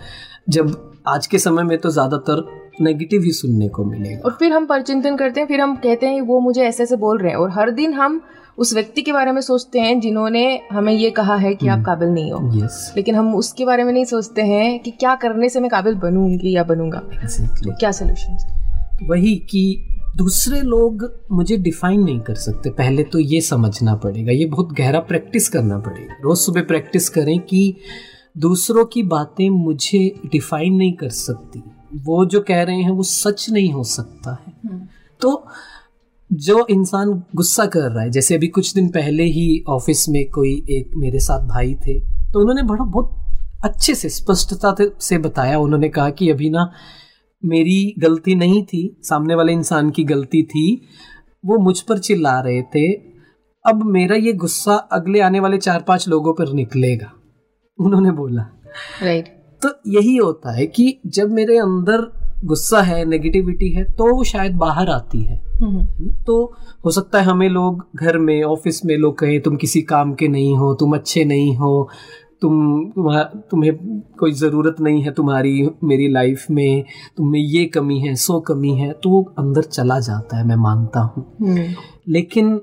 जब 0.49 0.77
आज 1.09 1.27
के 1.27 1.39
समय 1.39 1.63
में 1.63 1.77
तो 1.79 1.91
ज़्यादातर 1.91 2.47
नेगेटिव 2.81 3.23
ही 3.23 3.33
सुनने 3.33 3.69
को 3.69 3.85
मिलेगा। 3.85 4.21
और 4.25 4.37
फिर 4.39 4.53
हम 4.53 4.67
परचिंतन 4.67 5.17
करते 5.17 5.41
हैं 5.41 5.47
फिर 5.49 5.61
हम 5.61 5.75
कहते 5.77 6.07
हैं 6.07 6.21
वो 6.21 6.41
मुझे 6.41 6.63
ऐसे 6.63 6.83
ऐसे 6.83 6.97
बोल 6.97 7.19
रहे 7.19 7.31
हैं। 7.31 7.39
और 7.39 7.51
हर 7.51 7.71
दिन 7.71 7.93
हम 7.93 8.21
उस 8.59 8.75
व्यक्ति 8.75 9.03
के 9.03 9.13
बारे 9.13 9.33
में 9.33 9.41
सोचते 9.41 9.81
हैं 9.81 9.99
जिन्होंने 10.01 10.61
हमें 10.73 10.93
ये 10.93 11.11
कहा 11.11 11.37
है 11.37 11.55
कि 11.55 11.69
आप 11.69 11.73
हम्म। 11.73 11.85
काबिल 11.85 12.09
नहीं 12.09 12.33
हो। 12.33 12.65
यस 12.65 12.93
लेकिन 12.97 13.15
हम 13.15 13.35
उसके 13.35 13.65
बारे 13.65 13.85
में 13.85 13.93
नहीं 13.93 14.05
सोचते 14.05 14.43
हैं 14.43 14.79
कि 14.81 14.91
क्या 14.91 15.15
करने 15.15 15.49
से 15.49 15.61
मैं 15.61 15.71
काबिल 15.71 15.95
बनूँगी 15.95 16.57
या 16.57 16.63
बनूँगा। 16.63 17.03
एग्जैक्टली 17.15 17.73
क्या 17.73 17.91
सोल्यूशन 17.91 19.07
वही 19.11 19.35
कि 19.51 19.85
दूसरे 20.17 20.61
लोग 20.61 21.05
मुझे 21.33 21.57
डिफाइन 21.57 22.01
नहीं 22.01 22.21
कर 22.21 22.35
सकते। 22.35 22.71
पहले 22.71 23.03
तो 23.03 23.19
ये 23.19 23.41
समझना 23.41 23.95
पड़ेगा 23.95 24.33
ये 24.33 24.47
बहुत 24.47 24.73
गहरा 24.73 25.01
प्रैक्टिस 25.01 25.49
करना 25.49 25.79
पड़ेगा। 25.79 26.17
रोज 26.25 26.39
सुबह 26.39 26.63
प्रैक्टिस 26.63 27.09
करें 27.09 27.39
कि 27.41 27.75
दूसरों 28.39 28.85
की 28.85 29.03
बातें 29.03 29.49
मुझे 29.51 30.15
डिफाइन 30.27 30.75
नहीं 30.75 30.93
कर 30.93 31.09
सकती। 31.09 31.63
वो 31.95 32.25
जो 32.25 32.41
कह 32.41 32.63
रहे 32.63 32.77
हैं 32.77 32.91
वो 32.91 33.03
सच 33.03 33.47
नहीं 33.51 33.73
हो 33.73 33.83
सकता 33.85 34.37
है। 34.37 34.79
तो 35.21 35.47
जो 36.31 36.67
इंसान 36.71 37.13
गुस्सा 37.35 37.67
कर 37.67 37.81
रहा 37.81 38.03
है 38.03 38.11
जैसे 38.11 38.35
अभी 38.35 38.49
कुछ 38.49 38.75
दिन 38.75 38.89
पहले 38.89 39.25
ही 39.25 39.65
ऑफ़िस 39.69 40.09
में 40.09 40.25
कोई 40.31 40.53
एक 40.71 40.97
मेरे 40.97 41.19
साथ 41.19 41.47
भाई 41.49 41.75
थे 41.75 41.99
तो 42.33 42.41
उन्होंने 42.41 42.63
बड़ा 42.63 42.85
बहुत 42.85 43.15
अच्छे 43.65 43.95
से 43.95 44.09
स्पष्टता 44.09 44.75
से 45.01 45.19
बताया। 45.19 45.59
उन्होंने 45.59 45.89
कहा 45.89 46.11
कि 46.11 46.31
अभी 46.31 46.51
ना 46.51 46.71
मेरी 47.43 47.95
गलती 47.99 48.35
नहीं 48.35 48.63
थी 48.65 49.01
सामने 49.03 49.35
वाले 49.35 49.53
इंसान 49.53 49.91
की 49.91 50.05
गलती 50.05 50.43
थी 50.43 50.83
वो 51.45 51.59
मुझ 51.59 51.81
पर 51.81 51.99
चिल्ला 51.99 52.39
रहे 52.41 52.63
थे। 52.75 52.93
अब 53.65 53.83
मेरा 53.85 54.17
ये 54.17 54.33
गुस्सा 54.33 54.75
अगले 54.93 55.21
आने 55.21 55.41
वाले 55.41 55.59
चार 55.59 55.83
पाँच 55.83 56.09
लोगों 56.09 56.35
पर 56.35 56.53
निकलेगा 56.53 57.13
उन्होंने 57.79 58.11
बोला। 58.11 58.43
राइट 59.03 59.38
तो 59.63 59.69
यही 59.87 60.17
होता 60.17 60.53
है 60.53 60.67
कि 60.67 60.99
जब 61.07 61.31
मेरे 61.31 61.59
अंदर 61.59 62.29
गुस्सा 62.45 62.83
है 62.83 63.05
नेगेटिविटी 63.05 63.69
है 63.69 63.85
तो 63.85 64.17
वो 64.17 64.25
शायद 64.25 64.57
बाहर 64.57 64.91
आती 64.91 65.23
है। 65.23 65.49
है 65.63 66.15
तो 66.25 66.55
हो 66.85 66.91
सकता 66.91 67.19
है 67.19 67.25
हमें 67.25 67.49
लोग 67.49 67.89
घर 67.97 68.19
में 68.19 68.43
ऑफ़िस 68.43 68.85
में 68.85 68.97
लोग 68.97 69.19
कहें 69.19 69.41
तुम 69.41 69.57
किसी 69.57 69.83
काम 69.83 70.15
के 70.15 70.29
नहीं 70.29 70.57
हो 70.57 70.75
तुम 70.75 70.95
अच्छे 70.95 71.25
नहीं 71.25 71.57
हो 71.57 71.89
तुम 72.43 72.85
तुम्हा- 72.85 73.37
तुम्हें 73.51 74.01
कोई 74.01 74.33
ज़रूरत 74.33 74.77
नहीं 74.81 75.03
है 75.03 75.11
तुम्हारी 75.11 75.69
मेरी 75.85 76.09
लाइफ 76.09 76.47
में 76.51 76.85
तुम्हें 77.17 77.43
ये 77.43 77.65
कमी 77.65 77.99
है 77.99 78.15
सो 78.15 78.41
कमी 78.41 78.73
है। 78.73 78.93
तो 78.93 79.11
वो 79.11 79.35
अंदर 79.39 79.63
चला 79.63 80.01
जाता 80.01 80.37
है 80.37 80.47
मैं 80.47 80.57
मानता 80.57 81.01
हूँ। 81.01 81.35
लेकिन 82.09 82.61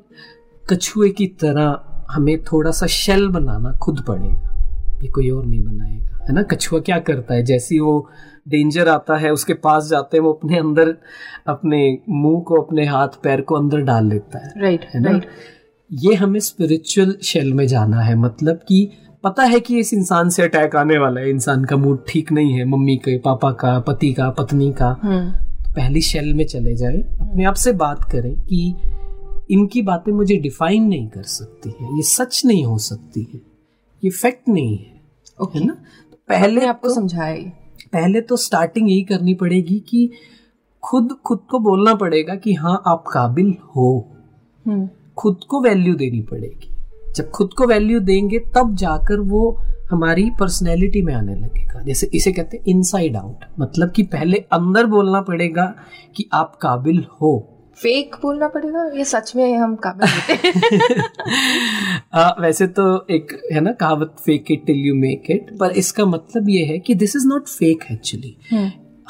कछुए 0.70 1.10
की 1.10 1.28
तरह 1.28 1.80
हमें 2.12 2.44
थोड़ा 2.44 2.72
सा 2.72 2.86
शेल 2.86 3.28
बनाना 3.28 3.72
खुद 3.72 4.02
पड़ेगा। 4.08 4.55
ये 5.04 5.08
कोई 5.08 5.30
और 5.30 5.46
नहीं 5.46 5.64
बनाएगा। 5.64 6.20
है 6.24 6.34
ना? 6.34 6.44
कछुआ 6.44 6.80
क्या 6.80 7.00
करता 7.00 7.34
है? 7.34 7.44
जैसी 7.44 7.80
वो 7.80 8.10
डेंजर 8.48 8.88
आता 8.88 9.18
है 9.18 9.32
उसके 9.32 9.54
पास 9.54 9.88
जाते 9.88 10.18
हैं 10.18 10.24
वो 10.24 10.34
अपने 10.34 10.58
अंदर 10.58 10.98
अपने 11.48 11.98
मुँह 12.10 12.42
को 12.42 12.62
अपने 12.62 12.86
हाथ 12.86 13.08
पैर 13.08 13.42
को 13.42 13.56
अंदर 13.56 13.78
डाल 13.78 14.08
लेता 14.08 14.46
है। 14.48 14.54
राइट 14.58 14.86
है 14.96 15.00
ना? 15.00 15.22
ये 15.94 16.16
हमें 16.16 16.40
स्पिरिचुअल 16.40 17.16
शेल 17.24 17.54
में 17.54 17.68
जाना 17.68 18.02
है। 18.02 18.16
मतलब 18.16 18.56
कि 18.56 18.92
पता 19.24 19.44
है 19.44 19.60
कि 19.60 19.80
इस 19.80 19.94
इंसान 19.94 20.30
से 20.30 20.44
अटैक 20.44 20.76
आने 20.76 20.98
वाला 20.98 21.22
है। 21.22 21.30
इंसान 21.30 21.66
का 21.66 21.78
मूड 21.78 22.00
ठीक 22.08 22.32
नहीं 22.32 22.54
है 22.54 22.66
मम्मी 22.66 22.98
के 22.98 23.18
पापा 23.18 23.52
का 23.52 23.80
पति 23.80 24.14
का 24.14 24.30
पत्नी 24.30 24.72
का। 24.72 25.02
पहली 25.76 26.02
शेल 26.02 26.34
में 26.34 26.46
चले 26.46 26.76
जाए। 26.76 26.98
अपने 27.22 27.44
आप 27.44 27.54
से 27.54 27.72
बात 27.74 28.04
करें 28.12 28.36
कि 28.36 28.76
इनकी 29.52 29.82
बातें 29.82 30.12
मुझे 30.12 30.36
डिफाइन 30.36 30.84
नहीं 30.84 31.08
कर 31.08 31.24
सकती 31.24 31.74
है। 31.82 31.96
ये 31.96 32.02
सच 32.02 32.42
नहीं 32.46 32.66
हो 32.66 32.78
सकती 32.78 33.32
है। 33.34 33.55
ये 34.06 34.12
फैक्ट 34.12 34.50
नहीं 34.50 34.78
है 34.78 35.02
ओके 35.42 35.60
है 35.60 35.66
ना? 35.66 35.74
तो 36.12 36.18
पहले 36.30 36.66
आपको 36.66 36.88
तो, 36.88 36.96
समझाया 36.96 37.34
ये। 37.34 37.50
पहले 37.94 38.22
तो 38.22 38.38
स्टार्टिंग 38.38 38.92
यही 38.92 39.04
करनी 39.04 39.34
पड़ेगी 39.34 39.80
कि 39.80 40.12
खुद 40.84 41.18
खुद 41.26 41.40
को 41.50 41.60
बोलना 41.60 41.96
पड़ेगा 41.96 42.36
कि 42.36 42.54
हाँ 42.54 42.84
आप 42.88 43.04
काबिल 43.14 43.56
हो। 43.76 44.18
हम्म, 44.68 44.90
खुद 45.18 45.40
को 45.50 45.62
वैल्यू 45.62 45.96
देनी 45.96 46.22
पड़ेगी। 46.22 46.76
जब 47.16 47.30
खुद 47.30 47.54
को 47.54 47.68
वैल्यू 47.68 48.00
देंगे 48.00 48.40
तब 48.40 48.76
जाकर 48.76 49.20
वो 49.20 49.62
हमारी 49.92 50.32
पर्सनैलिटी 50.40 51.02
में 51.02 51.14
आने 51.14 51.36
लगेगा। 51.36 51.82
जैसे 51.82 52.10
इसे 52.14 52.32
कहते 52.32 52.58
हैं 52.58 52.64
इनसाइड 52.68 53.16
आउट 53.16 53.46
मतलब 53.60 53.92
कि 53.92 54.04
पहले 54.04 54.38
अंदर 54.38 54.86
बोलना 54.86 55.22
पड़ेगा 55.22 55.76
कि 56.16 56.30
आप 56.34 56.56
काबिल 56.56 57.06
हो। 57.22 57.55
फेक 57.82 58.16
बोलना 58.22 58.48
पड़ेगा 58.48 58.98
ये 58.98 59.06
सच 59.06 59.34
में 59.36 59.58
हम 59.58 59.76
काबिल 59.76 60.10
होते 60.10 60.34
हैं? 60.34 61.04
वैसे 62.42 62.68
तो 62.68 63.08
एक 63.12 63.42
है 63.54 63.62
ना 63.62 63.72
कहावत 63.72 64.16
fake 64.26 64.46
it 64.52 64.66
till 64.66 64.78
you 64.78 64.96
make 64.96 65.24
it 65.30 65.60
पर 65.60 65.72
इसका 65.72 66.06
मतलब 66.06 66.50
ये 66.50 66.66
है 66.66 66.80
कि 66.80 66.96
this 66.96 67.16
is 67.16 67.28
not 67.28 67.48
fake 67.48 67.80
actually 67.92 68.38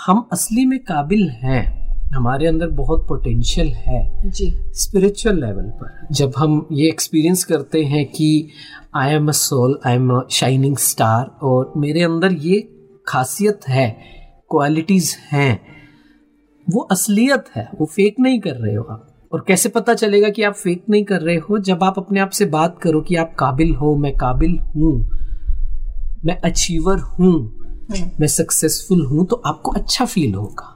हम 0.05 0.29
असली 0.31 0.65
में 0.65 0.79
काबिल 0.79 1.29
हैं 1.29 1.85
हमारे 2.15 2.47
अंदर 2.47 2.67
बहुत 2.67 3.07
पोटेंशियल 3.07 3.67
है 3.67 4.31
जी। 4.31 4.59
स्पिरिचुअल 4.73 5.45
लेवल 5.45 5.63
पर। 5.63 6.07
जब 6.11 6.33
हम 6.37 6.67
ये 6.71 6.87
एक्सपीरियंस 6.87 7.43
करते 7.43 7.83
हैं 7.83 8.05
कि 8.05 8.49
I 8.95 9.11
am 9.11 9.27
a 9.27 9.31
soul 9.31 9.79
I 9.85 9.95
am 9.95 10.11
a 10.11 10.21
shining 10.31 10.77
star 10.77 11.37
और 11.41 11.73
मेरे 11.77 12.03
अंदर 12.03 12.31
ये 12.31 12.69
खासियत 13.07 13.59
है 13.67 13.97
क्वालिटीज 14.49 15.17
हैं 15.31 15.74
वो 16.67 16.81
असलियत 16.91 17.45
है 17.55 17.69
वो 17.79 17.85
फेक 17.85 18.15
नहीं 18.19 18.39
कर 18.39 18.55
रहे 18.55 18.75
हो 18.75 18.83
आप। 18.83 19.11
और 19.31 19.43
कैसे 19.47 19.69
पता 19.69 19.93
चलेगा 19.93 20.29
कि 20.29 20.43
आप 20.43 20.53
फेक 20.53 20.83
नहीं 20.89 21.03
कर 21.03 21.21
रहे 21.21 21.35
हो 21.39 21.57
जब 21.59 21.83
आप 21.83 21.97
अपने 21.97 22.19
आप 22.19 22.29
से 22.29 22.45
बात 22.45 22.79
करो 22.81 23.01
कि 23.01 23.15
आप 23.15 23.35
काबिल 23.39 23.73
हो 23.75 23.95
मैं 23.95 24.13
काबिल 24.17 24.57
हूँ 24.75 24.93
मैं 26.25 26.39
अचीवर 26.41 26.99
हूँ 26.99 27.33
मैं 28.19 28.27
सक्सेसफुल 28.27 29.05
हूँ 29.05 29.25
तो 29.25 29.41
आपको 29.45 29.71
अच्छा 29.71 30.05
फील 30.05 30.33
होगा। 30.33 30.71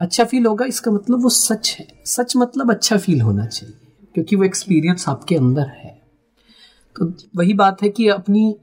अच्छा 0.00 0.24
फील 0.24 0.46
होगा 0.46 0.64
इसका 0.64 0.90
मतलब 0.90 1.22
वो 1.22 1.28
सच 1.28 1.76
है। 1.80 1.86
सच 2.06 2.36
मतलब 2.36 2.70
अच्छा 2.70 2.96
फील 2.96 3.20
होना 3.20 3.46
चाहिए 3.46 3.74
क्योंकि 4.14 4.36
वो 4.36 4.44
एक्सपीरियंस 4.44 5.08
आपके 5.08 5.36
अंदर 5.36 5.66
है। 5.76 5.94
तो 6.96 7.12
वही 7.36 7.54
बात 7.54 7.82
है 7.82 7.88
कि 7.88 8.08
अपनी 8.08 8.56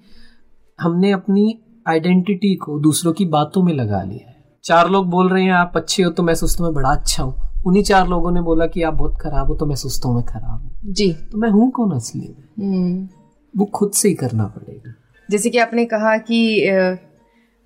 हमने 0.79 1.11
अपनी 1.11 1.59
आइडेंटिटी 1.87 2.55
को 2.55 2.79
दूसरों 2.79 3.13
की 3.13 3.25
बातों 3.25 3.63
में 3.63 3.73
लगा 3.73 4.01
लिया 4.03 4.29
है। 4.29 4.32
चार 4.63 4.89
लोग 4.89 5.09
बोल 5.09 5.29
रहे 5.29 5.43
हैं 5.43 5.51
आप 5.51 5.73
अच्छे 5.75 6.03
हो 6.03 6.11
तो 6.11 6.23
मैं 6.23 6.33
सोचता 6.35 6.63
हूँ 6.63 6.73
बड़ा 6.73 6.89
अच्छा 6.89 7.23
हूँ। 7.23 7.33
उन्हीं 7.67 7.83
चार 7.83 8.07
लोगों 8.07 8.31
ने 8.31 8.41
बोला 8.41 8.65
कि 8.65 8.81
आप 8.83 8.93
बहुत 8.93 9.17
खराब 9.21 9.47
हो 9.47 9.55
तो 9.55 9.65
मैं 9.65 9.75
सोचता 9.75 10.07
हूँ 10.09 10.15
मैं 10.15 10.25
खराब 10.25 10.61
हूँ। 10.61 10.93
जी। 10.93 11.11
तो 11.31 11.37
मैं 11.37 11.49
हूँ 11.49 11.69
कौन 11.71 11.91
असली? 11.91 12.35
में 12.59 12.67
हम्म, 12.67 13.07
वो 13.53 13.65
खुद 13.65 13.91
से 13.91 14.07
ही 14.07 14.13
करना 14.13 14.45
पड़ेगा। 14.47 14.93
जैसे 15.29 15.49
कि 15.49 15.57
आपने 15.57 15.85
कहा 15.85 16.17
कि 16.17 16.97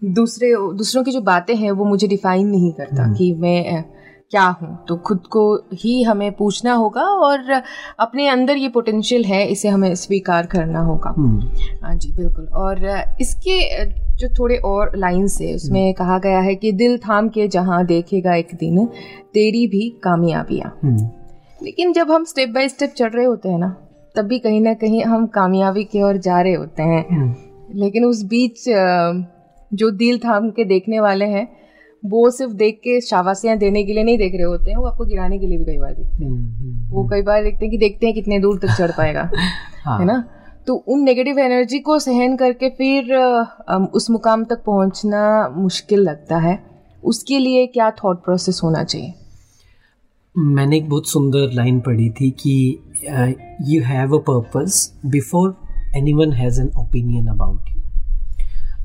दूसरे 0.02 0.52
दूसरों 0.78 1.04
की 1.04 1.12
जो 1.12 1.22
बातें 1.22 1.56
हैं 1.56 1.72
वो 1.72 1.86
मुझे 1.86 2.08
डिफाइन 2.08 2.48
नहीं 2.48 2.72
करता 2.72 3.04
हम्म। 3.04 3.16
कि 3.16 3.34
मैं 3.34 3.84
क्या 4.32 4.46
हूँ। 4.62 4.78
तो 4.88 4.96
खुद 4.98 5.28
को 5.28 5.44
ही 5.74 6.02
हमें 6.04 6.32
पूछना 6.32 6.74
होगा 6.74 7.02
और 7.02 7.52
अपने 8.00 8.28
अंदर 8.28 8.58
ये 8.58 8.70
पोटेंशियल 8.70 9.24
है 9.26 9.46
इसे 9.48 9.70
हमें 9.70 9.94
स्वीकार 9.96 10.46
करना 10.46 10.80
होगा। 10.80 11.14
हम्म, 11.18 11.50
हाँ 11.84 11.96
जी 11.96 12.12
बिल्कुल। 12.12 12.46
और 12.46 12.86
इसके 13.22 13.60
जो 14.20 14.28
थोड़े 14.40 14.56
और 14.66 14.92
लाइन्स 14.96 15.40
है 15.42 15.54
उसमें 15.56 15.94
कहा 15.94 16.18
गया 16.20 16.40
है 16.40 16.56
कि 16.56 16.72
दिल 16.72 16.98
थाम 16.98 17.30
के 17.30 17.48
जहाँ 17.48 17.86
देखेगा 17.86 18.36
एक 18.36 18.56
दिन 18.60 18.86
तेरी 19.34 19.66
भी 19.68 19.90
कामयाबियाँ। 20.04 20.70
हम्म, 20.84 21.10
लेकिन 21.64 21.94
जब 21.94 22.12
हम 22.12 22.24
स्टेप 22.26 22.50
बाय 22.50 22.70
स्टेप 22.70 22.94
चढ़ 22.98 23.12
रहे 23.12 23.26
होते 23.26 23.50
हैं 23.50 23.60
ना 23.60 23.76
तब 24.16 24.26
भी 24.26 24.40
कहीं 24.40 24.62
ना 24.62 24.74
कहीं 24.74 25.04
हम 25.04 25.26
कामयाबी 25.34 25.84
की 25.84 26.02
ओर 26.02 26.18
जा 26.18 26.42
रहे 26.42 26.54
होते 26.54 26.84
हैं। 26.84 27.06
हम्म, 27.10 27.34
लेकिन 27.80 28.06
उस 28.06 28.24
बीच 28.26 28.64
जो 29.72 29.90
दिल 29.92 30.18
थाम 30.20 30.50
के 30.50 30.64
देखने 30.66 31.00
वाले 31.00 31.26
हैं 31.26 31.48
वो 32.04 32.30
सिर्फ़ 32.30 32.52
देख 32.54 32.76
के 32.78 33.00
शाबाशियाँ 33.02 33.58
देने 33.58 33.84
के 33.84 33.94
लिए 33.94 34.04
नहीं 34.04 34.18
देख 34.18 34.34
रहे 34.34 34.44
होते 34.44 34.72
हैं 34.72 34.78
वो 34.78 34.86
आपको 34.86 35.06
गिराने 35.06 35.40
के 35.40 35.48
लिए 35.48 35.58
भी 35.58 35.66
कई 35.66 35.78
बार 35.78 35.94
देखते 35.94 36.24
हैं। 36.24 36.32
हम्म, 36.32 36.52
हम्म, 36.54 36.90
वो 36.90 37.08
कई 37.08 37.22
बार 37.22 37.44
देखते 37.44 37.66
हैं 37.66 37.72
कि 37.72 37.78
देखते 37.78 38.06
हैं 38.06 38.16
कितने 38.16 38.40
दूर 38.40 38.60
तक 38.60 38.76
चढ़ 38.78 38.92
पाएगा 38.98 39.30
हाँ, 39.86 40.00
है 40.00 40.06
ना? 40.06 40.24
तो 40.68 40.76
उन 40.88 41.04
नेगेटिव 41.04 41.40
एनर्जी 41.40 41.80
को 41.80 41.98
सहन 42.00 42.36
करके 42.38 42.70
फिर 42.70 43.14
उस 43.94 44.10
मुकाम 44.10 44.44
तक 44.46 44.64
पहुँचना 44.66 45.22
मुश्किल 45.50 46.00
लगता 46.00 46.38
है। 46.38 46.60
उसके 47.04 47.38
लिए 47.40 47.66
क्या 47.68 47.90
थॉट 47.92 48.24
प्रोसेस 48.24 48.60
होना 48.64 48.84
चाहिए? 48.84 49.14
मैंने 50.36 50.78
एक 50.78 50.90
बहुत 50.90 51.08
सुंदर 51.10 51.54
लाइन 51.54 51.80
पढ़ी 51.80 52.10
थी 52.10 52.30
कि 52.32 52.56
you 53.70 53.82
have 53.84 54.18
a 54.18 54.20
purpose 54.22 54.94
before 55.06 55.56
anyone 56.14 56.34
has 56.34 56.62
an 56.62 56.70
opinion 56.78 57.28
about 57.28 57.70
you 57.70 57.82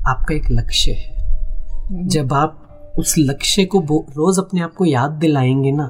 आपका 0.07 0.35
एक 0.35 0.51
लक्ष्य 0.51 0.91
है। 0.91 2.07
जब 2.07 2.33
आप 2.33 2.93
उस 2.99 3.15
लक्ष्य 3.17 3.65
को 3.65 3.79
रोज 4.09 4.39
अपने 4.39 4.61
आप 4.61 4.73
को 4.73 4.85
याद 4.85 5.11
दिलाएँगे 5.11 5.71
ना 5.71 5.89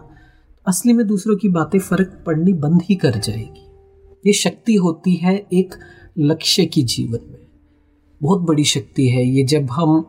असली 0.67 0.93
में 0.93 1.05
दूसरों 1.07 1.35
की 1.35 1.49
बातें 1.49 1.79
फ़र्क 1.79 2.23
पड़नी 2.25 2.53
बंद 2.53 2.81
ही 2.81 2.95
कर 2.95 3.17
जाएगी। 3.17 3.62
ये 4.25 4.33
शक्ति 4.33 4.75
होती 4.75 5.15
है 5.15 5.35
एक 5.53 5.75
लक्ष्य 6.17 6.65
की 6.65 6.83
जीवन 6.83 7.19
में। 7.31 7.39
बहुत 8.21 8.41
बड़ी 8.41 8.63
शक्ति 8.63 9.07
है 9.07 9.25
ये। 9.25 9.43
जब 9.43 9.71
हम 9.71 10.01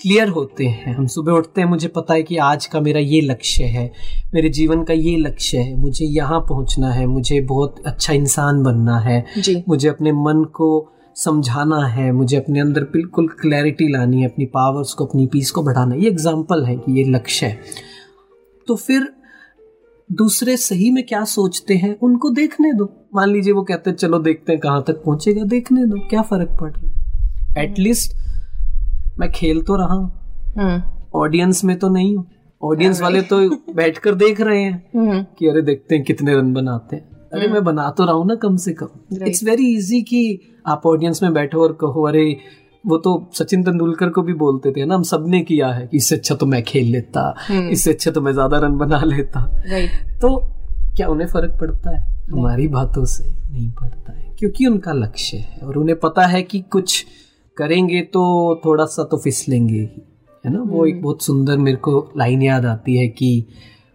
क्लियर 0.00 0.28
होते 0.28 0.66
हैं 0.66 0.94
हम 0.94 1.06
सुबह 1.06 1.32
उठते 1.32 1.60
हैं 1.60 1.68
मुझे 1.68 1.88
पता 1.88 2.14
है 2.14 2.22
कि 2.22 2.36
आज 2.36 2.66
का 2.66 2.80
मेरा 2.80 3.00
ये 3.00 3.20
लक्ष्य 3.20 3.64
है 3.64 3.90
मेरे 4.34 4.48
जीवन 4.48 4.82
का 4.84 4.94
ये 4.94 5.16
लक्ष्य 5.16 5.58
है 5.58 5.76
मुझे 5.76 6.06
यहाँ 6.06 6.40
पहुँचना 6.40 6.92
है 6.92 7.06
मुझे 7.06 7.40
बहुत 7.40 7.82
अच्छा 7.86 8.12
इंसान 8.12 8.62
बनना 8.62 8.98
है 8.98 9.24
मुझे 9.68 9.88
अपने 9.88 10.12
मन 10.12 10.44
को 10.44 10.70
समझाना 11.16 11.84
है 11.86 12.10
मुझे 12.12 12.36
अपने 12.36 12.60
अंदर 12.60 12.82
बिल्कुल 12.82 13.28
क्लैरिटी 13.40 13.88
लानी 13.88 14.20
है 14.20 14.28
अपनी 14.28 14.44
पावर्स 14.46 14.92
को 14.92 15.06
अपनी 15.06 15.26
पीस 15.26 15.50
को 15.50 15.62
बढ़ाना 15.62 15.94
ये 15.94 16.08
एग्ज़ाम्पल 16.08 16.64
है 16.64 16.76
कि 16.76 16.98
ये 16.98 17.04
लक्ष्य 17.04 17.46
है। 17.46 17.60
तो 18.68 18.76
फिर 18.76 19.08
दूसरे 20.12 20.56
सही 20.56 20.90
में 20.90 21.06
क्या 21.06 21.24
सोचते 21.24 21.74
हैं 21.74 21.98
उनको 22.02 22.30
देखने 22.30 22.72
दो। 22.72 22.84
मान 23.14 23.28
लीजिए 23.28 23.52
वो 23.52 23.62
कहते 23.62 23.90
हैं 23.90 23.96
चलो 23.96 24.18
देखते 24.18 24.52
हैं 24.52 24.60
कहाँ 24.60 24.82
तक 24.86 24.92
पहुंचेगा। 24.92 25.44
देखने 25.44 25.84
दो 25.86 25.98
क्या 26.08 26.22
फ़र्क 26.22 26.56
पड़ 26.60 26.70
रहा 26.70 26.86
है? 26.86 27.64
एटलीस्ट 27.64 28.16
मैं 29.18 29.30
खेल 29.32 29.60
तो 29.62 29.76
रहा 29.76 29.94
हूँ। 29.94 30.12
हम्म। 30.58 30.82
ऑडियंस 31.18 31.64
में 31.64 31.78
तो 31.78 31.88
नहीं 31.88 32.16
हूँ। 32.16 32.26
ऑडियंस 32.62 33.00
वाले 33.02 33.22
तो 33.22 33.38
बैठकर 33.74 34.14
देख 34.14 34.40
रहे 34.40 34.62
हैं 34.62 34.90
हम्म। 34.96 35.22
कि 35.38 35.46
अरे 35.46 35.62
देखते 35.62 35.94
हैं 35.94 36.04
कितने 36.04 36.34
रन 36.34 36.52
बनाते 36.52 36.96
हैं। 36.96 37.02
अरे 37.34 37.48
मैं 37.48 37.64
बना 37.64 37.90
तो 37.90 38.04
रहा 38.04 38.14
हूँ 38.14 38.26
ना 38.26 38.34
कम 38.34 38.56
से 38.56 38.72
कम। 38.72 38.88
इट्स 39.26 39.44
वेरी 39.44 39.74
इजी 39.74 40.02
कि 40.02 40.40
आप 40.66 40.82
ऑडियंस 40.86 41.22
में 41.22 41.32
बैठो 41.32 41.62
और 41.62 41.72
कहो 41.72 42.08
अरे 42.08 42.36
वो 42.86 42.96
तो 42.98 43.30
सचिन 43.34 43.62
तेंदुलकर 43.64 44.10
को 44.10 44.22
भी 44.22 44.32
बोलते 44.34 44.72
थे 44.72 44.84
ना 44.84 44.94
हम 44.94 45.02
सबने 45.02 45.40
किया 45.40 45.68
है 45.68 45.86
कि 45.86 45.96
इससे 45.96 46.16
अच्छा 46.16 46.34
तो 46.34 46.46
मैं 46.46 46.62
खेल 46.62 46.86
लेता 46.86 47.34
इससे 47.70 47.92
अच्छा 47.92 48.10
तो 48.10 48.20
मैं 48.20 48.32
ज़्यादा 48.32 48.58
रन 48.58 48.76
बना 48.76 49.02
लेता। 49.04 49.42
तो 50.18 50.36
क्या 50.96 51.08
उन्हें 51.08 51.28
फ़र्क 51.28 51.58
पड़ता 51.60 51.96
है? 51.96 52.26
हमारी 52.32 52.68
बातों 52.68 53.04
से 53.04 53.24
नहीं 53.52 53.70
पड़ता 53.70 54.12
है 54.12 54.34
क्योंकि 54.38 54.66
उनका 54.66 54.92
लक्ष्य 54.92 55.36
है 55.36 55.60
और 55.66 55.78
उन्हें 55.78 55.98
पता 55.98 56.26
है 56.26 56.42
कि 56.42 56.60
कुछ 56.60 57.04
करेंगे 57.56 58.00
तो 58.00 58.22
थोड़ा 58.64 58.84
सा 58.84 59.04
तो 59.04 59.16
फिसलेंगे 59.16 59.80
ही 59.80 60.02
है 60.46 60.52
ना? 60.52 60.62
वो 60.62 60.86
एक 60.86 61.02
बहुत 61.02 61.22
सुंदर 61.22 61.58
मेरे 61.58 61.76
को 61.76 62.12
लाइन 62.16 62.42
याद 62.42 62.66
आती 62.66 62.96
है 62.96 63.08
कि 63.08 63.46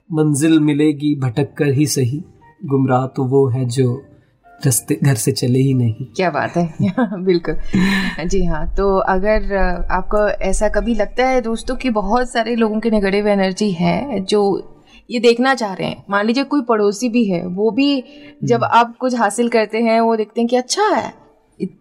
मंजिल 0.10 0.60
मिलेगी 0.60 1.16
भटक 1.16 1.54
कर 1.54 1.74
ही 1.74 1.86
सही 1.88 2.24
गुमराह 2.66 3.08
तो 3.08 3.24
वो 3.24 3.48
है 3.50 3.66
जो 3.66 4.02
रास्ते 4.66 5.00
घर 5.04 5.16
से 5.16 5.32
चले 5.32 5.60
ही 5.60 5.74
नहीं। 5.74 5.94
क्या 5.94 6.30
बात 6.30 6.58
है? 6.58 6.74
बिल्कुल। 7.24 7.56
जी 8.28 8.46
हाँ 8.46 8.74
तो 8.76 8.98
अगर 8.98 9.56
आपको 9.92 10.28
ऐसा 10.30 10.70
कभी 10.70 10.94
लगता 10.94 11.28
है 11.28 11.42
दोस्तों 11.42 11.76
कि 11.76 11.90
बहुत 11.90 12.32
सारे 12.32 12.56
लोगों 12.56 12.80
के 12.80 12.90
नेगेटिव 12.90 13.28
एनर्जी 13.28 13.72
है 13.72 14.20
जो 14.20 14.72
ये 15.12 15.20
देखना 15.20 15.56
चाह 15.56 15.74
रहे 15.74 15.88
हैं 15.88 16.04
मान 16.10 16.26
लीजिए 16.26 16.44
कोई 16.44 16.62
पड़ोसी 16.62 17.10
भी 17.10 17.26
है 17.26 17.46
वो 17.46 17.72
भी 17.72 18.04
जब 18.44 18.64
आप 18.64 18.98
कुछ 18.98 19.16
हासिल 19.16 19.50
करते 19.50 19.78
हैं 19.78 20.00
वो 20.00 20.16
देखते 20.16 20.42
हैं 20.42 20.48
कि 20.48 20.56
अच्छा 20.56 20.88
है 20.88 21.14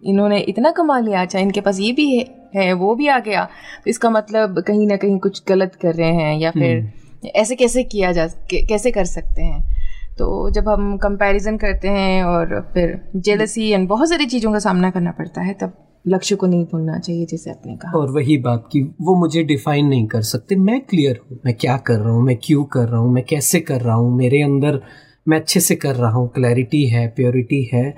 इन्होंने 0.04 0.38
इतना 0.38 0.71
कमा 0.71 0.99
लिया 0.99 1.23
अच्छा 1.23 1.38
इनके 1.38 1.61
पास 1.61 1.81
ये 1.81 1.93
भी 1.93 2.16
है, 2.16 2.50
है 2.57 2.73
वो 2.73 2.95
भी 2.95 3.07
आ 3.07 3.19
गया 3.19 3.45
तो 3.85 3.90
इसका 3.90 4.11
मतलब 4.11 4.61
कहीं 4.61 4.87
ना 4.87 4.97
कहीं 4.97 5.19
कुछ 5.19 5.43
गलत 5.49 5.75
कर 5.83 5.95
रहे 5.95 6.12
हैं 6.12 6.38
या 6.38 6.50
फिर 6.50 6.93
ऐसे 7.37 7.57
कैसे 7.57 7.85
किया 7.85 8.12
जा 8.12 8.26
कैसे 8.54 8.90
कर 8.90 9.04
सकते 9.04 9.43
हैं? 9.43 9.74
तो 10.18 10.50
जब 10.50 10.68
हम 10.68 10.97
कंपैरिजन 10.97 11.56
करते 11.56 11.88
हैं 11.88 12.23
और 12.25 12.61
फिर 12.75 12.99
जेलसी 13.16 13.71
एंड 13.71 13.88
बहुत 13.88 14.09
सारी 14.09 14.26
चीज़ों 14.26 14.52
का 14.52 14.59
सामना 14.59 14.90
करना 14.90 15.11
पड़ता 15.11 15.40
है, 15.40 15.54
तब 15.54 15.73
लक्ष्य 16.06 16.37
को 16.37 16.47
नहीं 16.47 16.64
भूलना 16.64 16.99
चाहिए, 16.99 17.26
जैसे 17.26 17.50
आपने 17.50 17.76
कहा। 17.76 17.99
और 17.99 18.11
वही 18.11 18.37
बात 18.38 18.68
कि 18.73 18.80
वो 19.00 19.14
मुझे 19.14 19.42
डिफाइन 19.42 19.87
नहीं 19.87 20.06
कर 20.06 20.23
सकते। 20.23 20.56
मैं 20.56 20.80
क्लियर 20.80 21.21
हूँ, 21.30 21.38
मैं 21.47 21.54
क्या 21.54 21.76
कर 21.76 21.99
रहा 21.99 22.12
हूँ, 22.12 22.23
मैं 22.23 22.37
क्यों 22.42 22.64
कर 22.64 22.88
रहा 22.88 23.00
हूँ, 23.00 23.12
मैं 23.12 23.25
कैसे 23.25 23.61
कर 23.61 23.80
रहा 23.80 23.94
हूँ, 23.94 24.16
मेरे 24.16 24.42
अंदर 24.42 24.80
मैं 25.28 25.40
अच्छे 25.40 25.61
से 25.61 25.76
कर 25.76 25.94
रहा 25.94 26.11
हूँ 26.11 26.28
क्लैरिटी 26.28 26.85
है 26.87 27.06
प्योरिटी 27.09 27.62
है, 27.75 27.90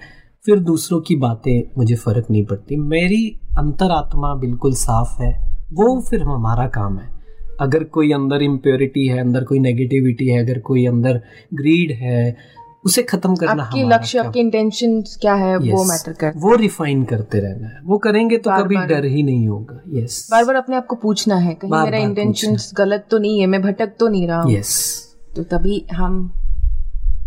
फिर 0.44 0.58
दूसरों 0.58 1.00
की 1.00 1.16
बातें 1.16 1.70
मुझे 1.78 1.94
फ़र्क 1.94 2.26
नहीं 2.30 2.44
पड़ती। 2.46 2.76
मेरी 2.76 3.40
अंतरात्मा 3.58 4.34
बिल्कुल 4.34 4.74
साफ़ 4.74 5.22
है, 5.22 5.32
वो 5.72 6.00
फिर 6.00 6.22
हमारा 6.22 6.66
काम 6.66 6.98
है। 6.98 7.15
अगर 7.60 7.84
कोई 7.84 8.12
अंदर 8.12 8.42
इम्प्योरिटी 8.42 9.06
है 9.06 9.18
अंदर 9.18 9.44
कोई 9.44 9.58
नेगेटिविटी 9.58 10.28
है 10.28 10.44
अगर 10.44 10.58
कोई 10.58 10.86
अंदर 10.86 11.20
ग्रीड 11.54 11.92
है 11.92 12.36
उसे 12.84 13.02
खत्म 13.02 13.36
करना 13.36 13.62
आपके 13.62 13.82
लक्ष्य 13.82 14.18
आपके 14.18 14.40
इंटेंशन 14.40 15.00
क्या 15.00 15.34
है 15.34 15.56
वो 15.56 15.84
मैटर 15.84 16.12
कर 16.12 16.32
वो 16.36 16.54
रिफाइन 16.54 17.04
करते 17.04 17.38
रहना 17.38 17.68
है। 17.68 17.80
वो 17.84 17.98
करेंगे 17.98 18.36
तो 18.36 18.50
बार 18.50 18.62
कभी 18.62 18.76
बार- 18.76 18.88
डर 18.88 19.04
ही 19.04 19.22
नहीं 19.22 19.48
होगा। 19.48 19.80
यस 19.88 20.28
बार 20.30 20.44
बार 20.44 20.54
अपने 20.54 20.76
आप 20.76 20.86
को 20.86 20.96
पूछना 20.96 21.36
है 21.36 21.54
कहीं 21.54 21.72
मेरा 21.72 21.98
इंटेंशन 21.98 22.56
गलत 22.74 23.06
तो 23.10 23.18
नहीं 23.18 23.40
है 23.40 23.46
मैं 23.46 23.62
भटक 23.62 23.92
तो 24.00 24.08
नहीं 24.08 24.28
रहा 24.28 24.42
हूँ। 24.42 24.52
यस 24.52 25.02
तो 25.36 25.42
तभी 25.42 25.86
हम 25.92 26.32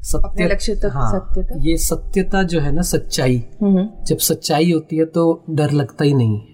सत्य 0.01 0.45
लक्ष्य 0.45 0.75
तक 0.75 0.89
हाँ, 0.93 1.11
सत्य 1.11 1.43
तक 1.43 1.55
ये 1.57 1.77
सत्यता 1.77 2.43
जो 2.43 2.59
है 2.59 2.71
ना 2.71 2.81
सच्चाई। 2.81 3.43
हम्म। 3.61 3.89
जब 4.05 4.17
सच्चाई 4.17 4.71
होती 4.71 4.97
है 4.97 5.05
तो 5.05 5.43
डर 5.49 5.71
लगता 5.71 6.03
ही 6.03 6.13
नहीं 6.13 6.39
है। 6.39 6.48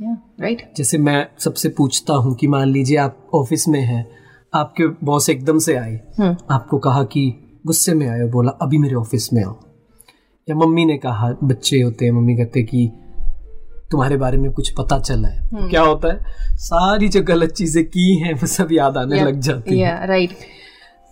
राइट 0.00 0.72
जैसे 0.76 0.98
मैं 0.98 1.26
सबसे 1.38 1.68
पूछता 1.68 2.14
हूँ 2.14 2.34
कि 2.34 2.46
मान 2.46 2.68
लीजिए 2.68 2.96
आप 2.96 3.30
ऑफ़िस 3.34 3.68
में 3.68 3.80
हैं 3.80 4.06
आपके 4.54 4.86
बॉस 5.04 5.28
एकदम 5.30 5.58
से 5.58 5.76
आए 5.76 6.00
हम्म। 6.18 6.36
आपको 6.50 6.78
कहा 6.78 7.02
कि 7.04 7.32
गुस्से 7.66 7.94
में 7.94 8.08
आए 8.08 8.20
और 8.20 8.30
बोला 8.30 8.50
अभी 8.50 8.78
मेरे 8.78 8.94
ऑफ़िस 8.94 9.32
में 9.32 9.44
आओ। 9.44 9.58
या 10.48 10.56
मम्मी 10.56 10.84
ने 10.84 10.96
कहा 10.98 11.30
बच्चे 11.44 11.80
होते 11.80 12.04
हैं 12.04 12.12
मम्मी 12.12 12.36
कहते 12.36 12.62
कि 12.62 12.90
तुम्हारे 13.90 14.16
बारे 14.16 14.38
में 14.38 14.50
कुछ 14.52 14.70
पता 14.70 14.98
चला 14.98 15.28
है। 15.28 15.46
तो 15.46 15.68
क्या 15.68 15.82
होता 15.82 16.12
है? 16.12 16.20
सारी 16.56 17.08
जो 17.08 17.22
गलत 17.22 17.50
चीज़ें 17.50 17.84
की 17.84 18.18
हैं 18.18 18.34
वो 18.34 18.46
सब 18.46 18.72
याद 18.72 18.96
आने 18.96 19.24
लग 19.24 19.40
जाती 19.40 19.78
है। 19.78 19.78
या 19.78 20.04
राइट 20.04 20.30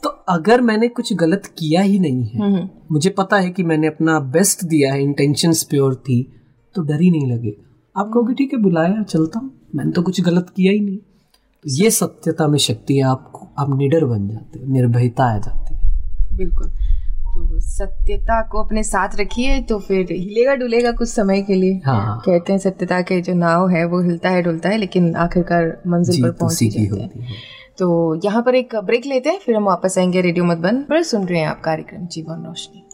तो 0.03 0.09
अगर 0.09 0.61
मैंने 0.61 0.88
कुछ 0.88 1.12
गलत 1.12 1.46
किया 1.59 1.83
ही 1.83 1.98
नहीं 1.98 2.27
है 2.29 2.40
हम्म। 2.40 2.68
मुझे 2.92 3.11
पता 3.11 3.37
है 3.37 3.51
कि 3.51 3.62
मैंने 3.62 3.87
अपना 3.87 4.20
बेस्ट 4.20 4.64
दिया 4.64 4.92
है 4.92 5.03
इंटेंशंस 5.03 5.62
प्योर 5.62 5.94
थी 5.94 6.22
तो 6.74 6.83
डर 6.83 7.01
ही 7.01 7.11
नहीं 7.11 7.33
लगेगा। 7.33 7.67
आप 7.98 8.11
कहोगे 8.14 8.34
ठीक 8.34 8.52
है 8.52 8.61
बुलाया 8.61 9.02
चलता 9.02 9.38
हूँ। 9.38 9.50
मैंने 9.74 9.92
तो 9.92 10.02
कुछ 10.02 10.20
गलत 10.20 10.46
किया 10.56 10.72
ही 10.72 10.80
नहीं। 10.80 10.96
तो 10.96 11.70
ये 11.74 11.90
सत्यता 11.90 12.46
में 12.46 12.58
शक्ति 12.58 12.96
है 12.96 13.02
आपको। 13.02 13.48
आप 13.58 13.78
निडर 13.78 14.04
बन 14.04 14.28
जाते 14.28 14.58
हो 14.58 14.72
निर्भयता 14.72 15.24
आ 15.24 15.38
जाती 15.38 15.74
है। 15.74 16.37
बिल्कुल। 16.37 16.68
तो 16.68 17.61
सत्यता 17.61 18.40
को 18.42 18.62
अपने 18.62 18.82
साथ 18.82 19.08
रखिए 19.20 19.61
तो 19.61 19.78
फिर 19.78 20.06
हिलेगा 20.12 20.54
डुलेगा 20.54 20.92
कुछ 20.92 21.08
समय 21.08 21.42
के 21.42 21.54
लिए। 21.54 21.80
हाँ। 21.87 22.22
कहते 22.26 22.52
हैं 22.52 22.58
सत्यता 22.58 23.00
के 23.00 23.20
जो 23.20 23.34
नाव 23.34 23.68
है 23.68 23.84
वो 23.84 24.00
हिलता 24.02 24.28
है 24.28 24.42
डुलता 24.42 24.68
है 24.68 24.76
लेकिन 24.76 25.14
आखिरकार 25.16 25.82
मंजिल 25.87 26.22
पर 26.22 26.30
तो 26.30 26.38
पहुँच 26.40 26.62
ही 26.62 26.68
जाते 26.68 27.00
हैं। 27.00 27.11
है। 27.11 27.37
तो 27.78 28.20
यहाँ 28.24 28.42
पर 28.42 28.54
एक 28.54 28.76
ब्रेक 28.76 29.06
लेते 29.06 29.30
हैं 29.30 29.38
फिर 29.38 29.56
हम 29.56 29.64
वापस 29.64 29.98
आएँगे 29.98 30.20
रेडियो 30.20 30.44
मधुबन 30.44 30.82
पर 30.82 31.02
सुन 31.02 31.26
रहे 31.26 31.40
हैं 31.40 31.48
आप 31.48 31.61
कार्यक्रम 31.64 32.06
जीवन 32.06 32.44
रोशनी। 32.46 32.84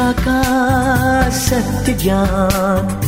शिव 0.00 0.12
का 0.12 1.30
सत्य 1.30 1.92
ज्ञान। 1.92 3.00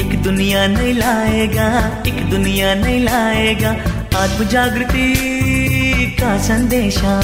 एक 0.00 0.22
दुनिया 0.22 0.66
नहीं 0.66 0.94
लाएगा, 0.94 1.98
एक 2.06 2.30
दुनिया 2.30 2.74
नहीं 2.74 3.04
लाएगा। 3.04 3.70
आत्म 4.18 4.44
जागृति 4.44 5.14
का 6.20 6.38
संदेशा। 6.38 7.20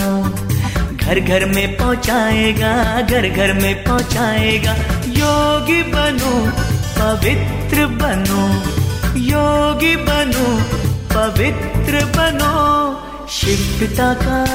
घर 0.96 1.20
घर 1.20 1.44
में 1.44 1.76
पहुंचाएगा, 1.76 3.00
घर 3.00 3.28
घर 3.28 3.52
में 3.52 3.84
पहुंचाएगा। 3.84 4.72
योगी 5.08 5.82
बनो, 5.82 6.52
पवित्र 7.00 7.86
बनो। 7.86 8.48
योगी 9.18 9.96
बनो, 9.96 10.60
पवित्र 11.14 12.04
बनो। 12.04 12.60
शिव 13.30 13.76
पिता 13.80 14.14
का 14.14 14.46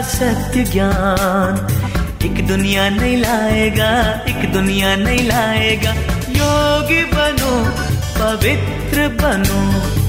सत्य 0.00 0.64
ज्ञान। 0.64 1.93
एक 2.24 2.46
दुनिया 2.46 2.88
नहीं 2.88 3.16
लाएगा 3.16 3.90
एक 4.28 4.52
दुनिया 4.52 4.94
नहीं 4.96 5.26
लाएगा। 5.28 5.92
योगी 6.38 7.02
बनो 7.04 7.52
पवित्र 8.18 9.08
बनो। 9.20 10.03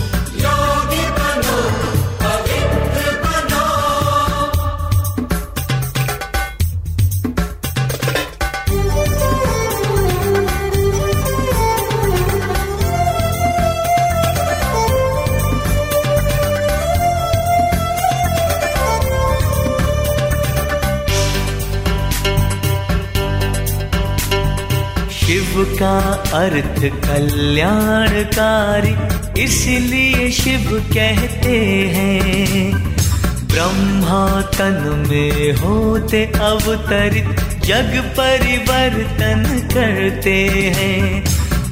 अर्थ 26.36 26.80
कल्याणकारी, 27.06 28.94
इसलिए 29.44 30.30
शिव 30.32 30.70
कहते 30.94 31.58
हैं, 31.96 32.74
ब्रह्मा 33.48 34.42
तन 34.42 35.06
में 35.10 35.54
होते 35.54 36.24
अवतरित 36.26 37.46
जग 37.66 37.94
परिवर्तन 38.18 39.44
करते 39.74 40.38
हैं। 40.76 41.24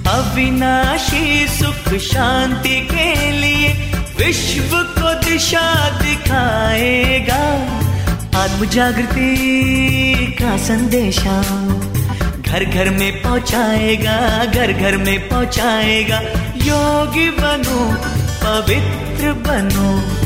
अविनाशी 0.07 1.47
सुख 1.47 1.93
शांति 1.99 2.79
के 2.91 3.31
लिए 3.31 3.69
विश्व 4.17 4.77
को 4.97 5.13
दिशा 5.23 5.67
दिखाएगा। 5.99 7.43
आत्म 8.39 8.65
जागृति 8.65 10.35
का 10.41 10.57
संदेशा। 10.57 11.41
घर 12.53 12.63
घर 12.65 12.89
में 12.89 13.21
पहुंचाएगा 13.21 14.17
घर 14.45 14.71
घर 14.73 14.97
में 14.97 15.29
पहुंचाएगा। 15.29 16.19
योगी 16.65 17.29
बनो 17.29 17.79
पवित्र 18.43 19.33
बनो। 19.47 20.22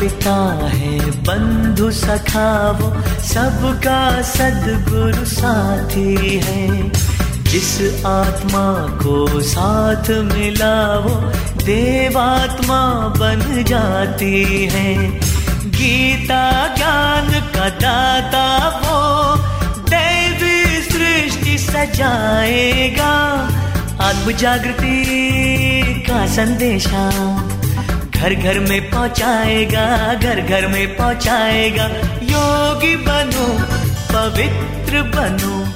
पिता 0.00 0.66
है, 0.68 1.10
बंधु 1.10 1.90
सखा 1.90 2.70
वो, 2.70 2.90
सबका 3.22 4.22
सदगुरु 4.22 5.24
साथी 5.24 6.40
है। 6.44 6.90
जिस 7.44 8.04
आत्मा 8.06 8.98
को 9.02 9.40
साथ 9.40 10.10
मिला 10.10 10.98
वो, 10.98 11.14
देवात्मा 11.64 13.08
बन 13.18 13.64
जाती 13.64 14.68
है। 14.72 15.10
गीता 15.70 16.74
ज्ञान 16.76 17.40
का 17.40 17.68
दाता 17.68 18.68
वो, 18.68 19.36
दैवी 19.90 20.82
सृष्टि 20.82 21.58
सजाएगा। 21.58 23.14
आत्म 24.00 24.32
जागृति 24.32 25.04
का 26.10 26.26
संदेशा। 26.26 27.10
घर 28.18 28.34
घर 28.34 28.58
में 28.60 28.90
पहुंचाएगा 28.90 30.14
घर 30.14 30.40
घर 30.40 30.66
में 30.66 30.96
पहुंचाएगा। 30.96 31.84
योगी 32.30 32.96
बनो 32.96 33.46
पवित्र 34.12 35.02
बनो। 35.02 35.67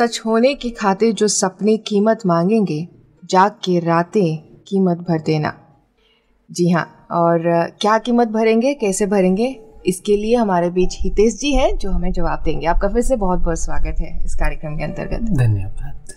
सच 0.00 0.20
होने 0.26 0.54
की 0.54 0.70
खातिर 0.70 1.12
जो 1.12 1.28
सपने 1.28 1.76
कीमत 1.76 2.18
मांगेंगे 2.26 2.88
जाग 3.24 3.50
के 3.64 3.78
रातें 3.78 4.36
कीमत 4.68 4.98
भर 4.98 5.20
देना। 5.20 5.52
जी 6.50 6.70
हाँ 6.70 6.84
और 7.10 7.42
क्या 7.80 7.98
कीमत 7.98 8.28
भरेंगे 8.28 8.72
कैसे 8.74 9.06
भरेंगे 9.06 9.48
इसके 9.86 10.16
लिए 10.16 10.36
हमारे 10.36 10.70
बीच 10.70 10.96
हितेश 11.00 11.34
जी 11.34 11.52
हैं 11.52 11.76
जो 11.78 11.90
हमें 11.90 12.12
जवाब 12.12 12.42
देंगे। 12.44 12.66
आपका 12.66 12.88
फिर 12.88 13.02
से 13.02 13.16
बहुत 13.16 13.38
बहुत 13.38 13.58
स्वागत 13.58 14.00
है 14.00 14.24
इस 14.24 14.34
कार्यक्रम 14.34 14.76
के 14.76 14.84
अंतर्गत। 14.84 15.30
धन्यवाद। 15.38 16.14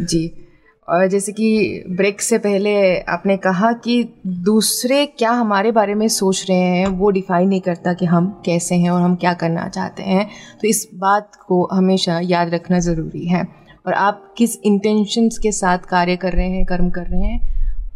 जी 0.00 0.45
और 0.88 1.06
जैसे 1.06 1.32
कि 1.32 1.84
ब्रेक 1.90 2.20
से 2.22 2.38
पहले 2.38 3.00
आपने 3.00 3.36
कहा 3.36 3.72
कि 3.72 4.14
दूसरे 4.26 5.06
क्या 5.06 5.30
हमारे 5.30 5.72
बारे 5.72 5.94
में 5.94 6.08
सोच 6.08 6.46
रहे 6.50 6.58
हैं, 6.58 6.86
वो 6.86 7.10
डिफाइन 7.10 7.48
नहीं 7.48 7.60
करता 7.60 7.92
कि 7.92 8.06
हम 8.06 8.42
कैसे 8.46 8.74
हैं 8.74 8.90
और 8.90 9.02
हम 9.02 9.16
क्या 9.16 9.32
करना 9.34 9.68
चाहते 9.68 10.02
हैं। 10.02 10.28
तो 10.62 10.68
इस 10.68 10.88
बात 10.94 11.30
को 11.48 11.68
हमेशा 11.72 12.20
याद 12.20 12.54
रखना 12.54 12.78
ज़रूरी 12.78 13.26
है। 13.26 13.44
और 13.86 13.92
आप 13.92 14.34
किस 14.38 14.56
इंटेंशंस 14.64 15.38
के 15.38 15.52
साथ 15.52 15.78
कार्य 15.78 16.16
कर 16.16 16.32
रहे 16.32 16.48
हैं, 16.48 16.64
कर्म 16.64 16.90
कर 16.90 17.06
रहे 17.06 17.20
हैं, 17.20 17.40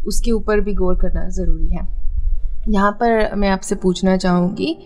उसके 0.06 0.30
ऊपर 0.30 0.60
भी 0.60 0.74
गौर 0.74 0.94
करना 0.94 1.28
ज़रूरी 1.28 1.68
है। 1.68 1.86
यहाँ 2.68 2.92
पर 2.92 3.34
मैं 3.34 3.48
आपसे 3.48 3.74
पूछना 3.74 4.16
चाहूँगी 4.16 4.76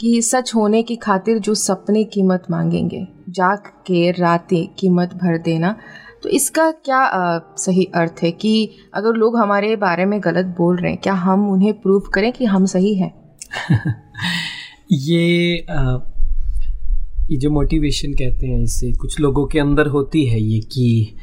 कि 0.00 0.22
सच 0.22 0.52
होने 0.54 0.82
की 0.82 0.96
खातिर 0.96 1.38
जो 1.38 1.54
सपने 1.54 2.04
कीमत 2.04 2.42
मांगेंगे, 2.50 3.06
जाग 3.28 3.58
के 3.58 4.10
रातें 4.10 4.66
कीमत 4.78 5.14
भर 5.14 5.38
देना 5.38 5.76
तो 6.22 6.28
इसका 6.28 6.70
क्या 6.70 7.04
अ, 7.04 7.54
सही 7.58 7.84
अर्थ 7.94 8.16
है 8.22 8.30
कि 8.30 8.70
अगर 8.94 9.12
लोग 9.12 9.36
हमारे 9.36 9.76
बारे 9.76 10.04
में 10.04 10.20
गलत 10.24 10.46
बोल 10.58 10.76
रहे 10.76 10.92
हैं 10.92 11.00
क्या 11.00 11.14
हम 11.14 11.50
उन्हें 11.50 11.80
प्रूव 11.80 12.00
करें 12.14 12.32
कि 12.32 12.44
हम 12.44 12.66
सही 12.66 12.94
हैं? 12.94 13.34
ये 14.92 15.58
अ, 15.58 16.12
ये 17.30 17.36
जो 17.36 17.50
मोटिवेशन 17.50 18.12
कहते 18.12 18.46
हैं 18.46 18.62
इसे 18.62 18.92
कुछ 18.92 19.20
लोगों 19.20 19.46
के 19.46 19.58
अंदर 19.58 19.86
होती 19.86 20.24
है 20.26 20.40
ये 20.42 20.60
कि 20.60 21.16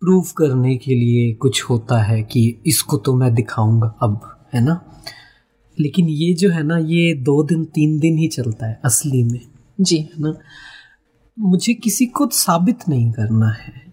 प्रूव 0.00 0.24
करने 0.36 0.76
के 0.76 0.94
लिए 0.94 1.32
कुछ 1.34 1.64
होता 1.64 2.02
है 2.02 2.22
कि 2.22 2.62
इसको 2.66 2.96
तो 2.96 3.14
मैं 3.14 3.34
दिखाऊँगा 3.34 3.94
अब 4.02 4.20
है 4.54 4.64
ना? 4.64 4.80
लेकिन 5.80 6.08
ये 6.08 6.34
जो 6.34 6.50
है 6.50 6.62
ना 6.62 6.78
ये 6.78 7.14
दो 7.14 7.42
दिन 7.42 7.64
तीन 7.64 7.98
दिन 7.98 8.18
ही 8.18 8.28
चलता 8.28 8.66
है 8.66 8.80
असली 8.84 9.24
में 9.24 9.40
जी। 9.80 9.96
है 9.96 10.10
ना? 10.18 10.34
मुझे 11.38 11.74
किसी 11.74 12.06
को 12.06 12.28
साबित 12.32 12.78
नहीं 12.88 13.12
करना 13.12 13.48
है। 13.48 13.83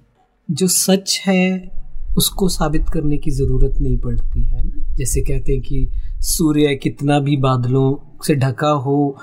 जो 0.51 0.67
सच 0.67 1.19
है 1.27 1.71
उसको 2.17 2.47
साबित 2.49 2.89
करने 2.89 3.17
की 3.17 3.31
ज़रूरत 3.31 3.75
नहीं 3.81 3.97
पड़ती 3.97 4.43
है 4.43 4.63
ना? 4.65 4.95
जैसे 4.95 5.21
कहते 5.21 5.51
हैं 5.51 5.61
कि 5.61 5.89
सूर्य 6.21 6.75
कितना 6.75 7.19
भी 7.19 7.37
बादलों 7.37 8.17
से 8.25 8.35
ढका 8.35 8.69
हो 8.69 9.17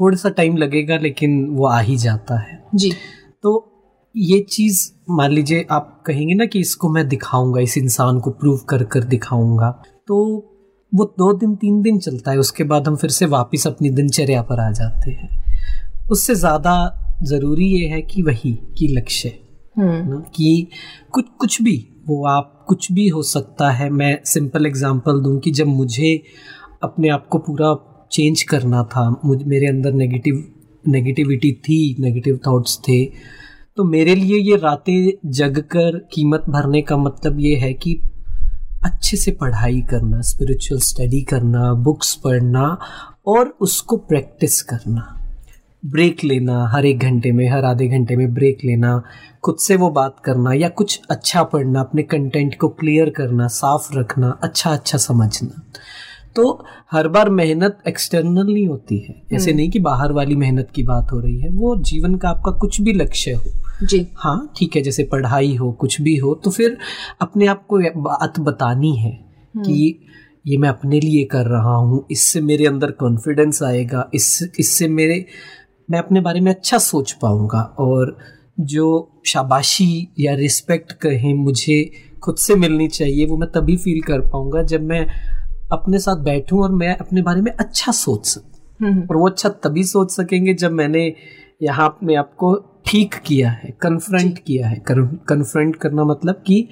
थोड़ा 0.00 0.16
सा 0.16 0.28
टाइम 0.28 0.56
लगेगा 0.56 0.96
लेकिन 0.96 1.44
वो 1.48 1.66
आ 1.66 1.78
ही 1.80 1.96
जाता 1.96 2.38
है। 2.38 2.62
जी। 2.74 2.90
तो 3.42 3.70
ये 4.14 4.38
चीज़ 4.40 4.90
मान 5.10 5.30
लीजिए 5.30 5.66
आप 5.70 6.02
कहेंगे 6.06 6.34
ना 6.34 6.46
कि 6.46 6.60
इसको 6.60 6.88
मैं 6.88 7.06
दिखाऊँगा 7.08 7.60
इस 7.60 7.76
इंसान 7.78 8.18
को 8.20 8.30
प्रूव 8.30 8.58
कर 8.68 8.84
कर 8.84 9.04
दिखाऊँगा 9.04 9.70
तो 10.08 10.16
वो 10.92 11.04
दो 11.18 11.32
दिन 11.32 11.54
तीन 11.56 11.80
दिन 11.82 11.98
चलता 11.98 12.30
है 12.30 12.38
उसके 12.38 12.64
बाद 12.64 12.88
हम 12.88 12.96
फिर 12.96 13.10
से 13.10 13.26
वापस 13.26 13.66
अपनी 13.66 13.90
दिनचर्या 13.90 14.42
पर 14.42 14.60
आ 14.60 14.70
जाते 14.70 15.10
हैं। 15.10 16.08
उससे 16.10 16.34
ज़्यादा 16.34 16.76
ज़रूरी 17.22 17.66
ये 17.66 17.86
है 17.88 18.02
कि 18.02 18.22
वही 18.22 18.52
कि 18.78 18.88
लक्ष्य। 18.88 19.32
ना, 19.78 20.20
कि 20.34 20.68
कुछ 21.12 21.24
कुछ 21.38 21.62
भी, 21.62 21.76
वो 22.06 22.26
आप, 22.26 22.64
कुछ 22.68 22.92
भी 22.92 23.08
हो 23.08 23.22
सकता 23.22 23.70
है, 23.70 23.90
मैं 23.90 24.18
सिंपल 24.24 24.66
एग्जांपल 24.66 25.20
दूँ 25.20 25.38
कि 25.40 25.50
जब 25.50 25.66
मुझे 25.66 26.22
अपने 26.82 27.08
आप 27.08 27.26
को 27.26 27.38
पूरा 27.38 27.76
चेंज 28.12 28.42
करना 28.42 28.82
था, 28.82 29.20
मुझ, 29.24 29.42
मेरे 29.42 29.66
अंदर 29.66 29.92
नेगेटिव 29.92 30.50
नेगेटिविटी 30.88 31.52
थी 31.52 31.96
नेगेटिव 32.00 32.40
थॉट्स 32.46 32.78
थे 32.78 33.04
तो 33.76 33.84
मेरे 33.84 34.14
लिए 34.14 34.38
ये 34.38 34.56
रातें 34.56 35.30
जग 35.30 35.58
कर 35.58 35.98
कीमत 36.12 36.44
भरने 36.48 36.82
का 36.82 36.96
मतलब 36.96 37.40
ये 37.40 37.54
है 37.56 37.72
कि 37.74 38.00
अच्छे 38.84 39.16
से 39.16 39.30
पढ़ाई 39.30 39.80
करना 39.80 40.20
स्पिरिचुअल 40.20 40.80
स्टडी 40.80 41.22
करना 41.22 41.72
बुक्स 41.74 42.14
पढ़ना 42.14 42.78
और 43.26 43.56
उसको 43.60 43.96
प्रैक्टिस 43.96 44.62
करना। 44.62 45.13
ब्रेक 45.84 46.24
लेना 46.24 46.66
हर 46.68 46.86
एक 46.86 46.98
घंटे 46.98 47.30
में 47.32 47.48
हर 47.50 47.64
आधे 47.64 47.86
घंटे 47.88 48.16
में 48.16 48.32
ब्रेक 48.34 48.58
लेना 48.64 49.02
खुद 49.44 49.56
से 49.60 49.76
वो 49.76 49.90
बात 49.90 50.16
करना 50.24 50.52
या 50.52 50.68
कुछ 50.68 51.00
अच्छा 51.10 51.42
पढ़ना 51.42 51.80
अपने 51.80 52.02
कंटेंट 52.02 52.54
को 52.58 52.68
क्लियर 52.68 53.10
करना 53.10 53.46
साफ़ 53.48 53.88
रखना 53.96 54.38
अच्छा 54.42 54.70
अच्छा 54.70 54.98
समझना। 54.98 55.62
तो 56.36 56.64
हर 56.92 57.08
बार 57.08 57.30
मेहनत 57.30 57.82
एक्सटर्नल 57.88 58.52
नहीं 58.52 58.66
होती 58.68 58.98
है। 58.98 59.14
ऐसे 59.32 59.52
नहीं 59.52 59.70
कि 59.70 59.78
बाहर 59.78 60.12
वाली 60.12 60.36
मेहनत 60.36 60.70
की 60.74 60.82
बात 60.82 61.12
हो 61.12 61.20
रही 61.20 61.38
है 61.40 61.48
वो 61.50 61.76
जीवन 61.82 62.14
का 62.14 62.28
आपका 62.28 62.50
कुछ 62.50 62.80
भी 62.80 62.92
लक्ष्य 62.92 63.32
हो। 63.32 63.86
जी। 63.86 64.06
हाँ 64.16 64.52
ठीक 64.56 64.76
है 64.76 64.82
जैसे 64.82 65.04
पढ़ाई 65.04 65.54
हो 65.56 65.72
कुछ 65.72 66.00
भी 66.00 66.16
हो 66.16 66.34
तो 66.34 66.50
फिर 66.50 66.76
अपने 67.20 67.46
आप 67.46 67.66
को 67.66 67.78
बात 68.02 68.40
बतानी 68.40 68.96
है 68.96 69.12
कि 69.56 70.00
ये 70.46 70.56
मैं 70.56 70.68
अपने 70.68 71.00
लिए 71.00 71.24
कर 71.24 71.46
रहा 71.46 71.74
हूँ 71.74 72.06
इससे 72.10 72.40
मेरे 72.40 72.66
अंदर 72.66 72.90
कॉन्फिडेंस 72.90 73.62
आएगा 73.62 74.10
इस 74.14 74.48
इससे 74.58 74.88
मेरे 74.88 75.24
मैं 75.90 75.98
अपने 75.98 76.20
बारे 76.20 76.40
में 76.40 76.52
अच्छा 76.54 76.78
सोच 76.78 77.12
पाऊँगा 77.12 77.60
और 77.78 78.16
जो 78.60 78.86
शाबाशी 79.26 80.08
या 80.20 80.34
रिस्पेक्ट 80.34 80.92
कहें 80.92 81.34
मुझे 81.34 81.90
खुद 82.22 82.36
से 82.36 82.54
मिलनी 82.54 82.88
चाहिए 82.88 83.26
वो 83.26 83.36
मैं 83.36 83.50
तभी 83.50 83.76
फील 83.76 84.00
कर 84.00 84.20
पाऊँगा 84.20 84.62
जब 84.62 84.82
मैं 84.82 85.06
अपने 85.72 85.98
साथ 85.98 86.16
बैठूं 86.16 86.62
और 86.62 86.72
मैं 86.72 86.96
अपने 86.96 87.22
बारे 87.22 87.40
में 87.40 87.52
अच्छा 87.52 87.92
सोच 87.92 88.26
सकूँ। 88.26 88.50
हम्म, 88.82 89.02
और 89.02 89.16
वो 89.16 89.28
अच्छा 89.28 89.48
तभी 89.48 89.84
सोच 89.84 90.10
सकेंगे 90.10 90.54
जब 90.54 90.72
मैंने 90.72 91.14
यहाँ 91.62 91.86
अपने 91.86 92.14
आप 92.14 92.34
को 92.34 92.54
ठीक 92.86 93.14
किया 93.26 93.50
है 93.50 93.70
कन्फ्रंट 93.80 94.38
किया 94.38 94.68
है। 94.68 94.82
कन्फ्रंट 94.88 95.76
करना 95.76 96.04
मतलब 96.04 96.42
कि 96.46 96.68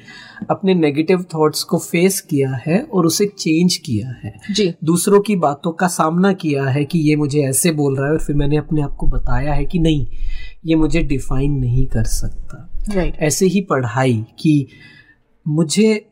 अपने 0.51 0.75
नेगेटिव 0.75 1.25
थॉट्स 1.35 1.62
को 1.62 1.79
फेस 1.79 2.20
किया 2.20 2.51
है 2.66 2.83
और 2.83 3.07
उसे 3.07 3.27
चेंज 3.38 3.77
किया 3.77 4.09
है। 4.25 4.35
जी। 4.51 4.72
दूसरों 4.85 5.20
की 5.20 5.37
बातों 5.37 5.72
का 5.72 5.87
सामना 5.88 6.33
किया 6.33 6.64
है 6.64 6.85
कि 6.85 6.98
ये 6.98 7.16
मुझे 7.16 7.42
ऐसे 7.42 7.72
बोल 7.72 7.96
रहा 7.96 8.07
है 8.07 8.12
और 8.12 8.20
फिर 8.20 8.37
मैंने 8.37 8.57
अपने 8.57 8.83
आप 8.83 8.94
को 8.94 9.07
बताया 9.07 9.55
है 9.55 9.64
कि 9.64 9.79
नहीं 9.79 10.07
ये 10.66 10.75
मुझे 10.75 11.03
डिफाइन 11.03 11.53
नहीं 11.53 11.87
कर 11.87 12.05
सकता। 12.05 12.68
राइट 12.94 13.16
ऐसे 13.20 13.46
ही 13.46 13.61
पढ़ाई 13.61 14.25
कि 14.38 14.66
मुझे 15.46 16.05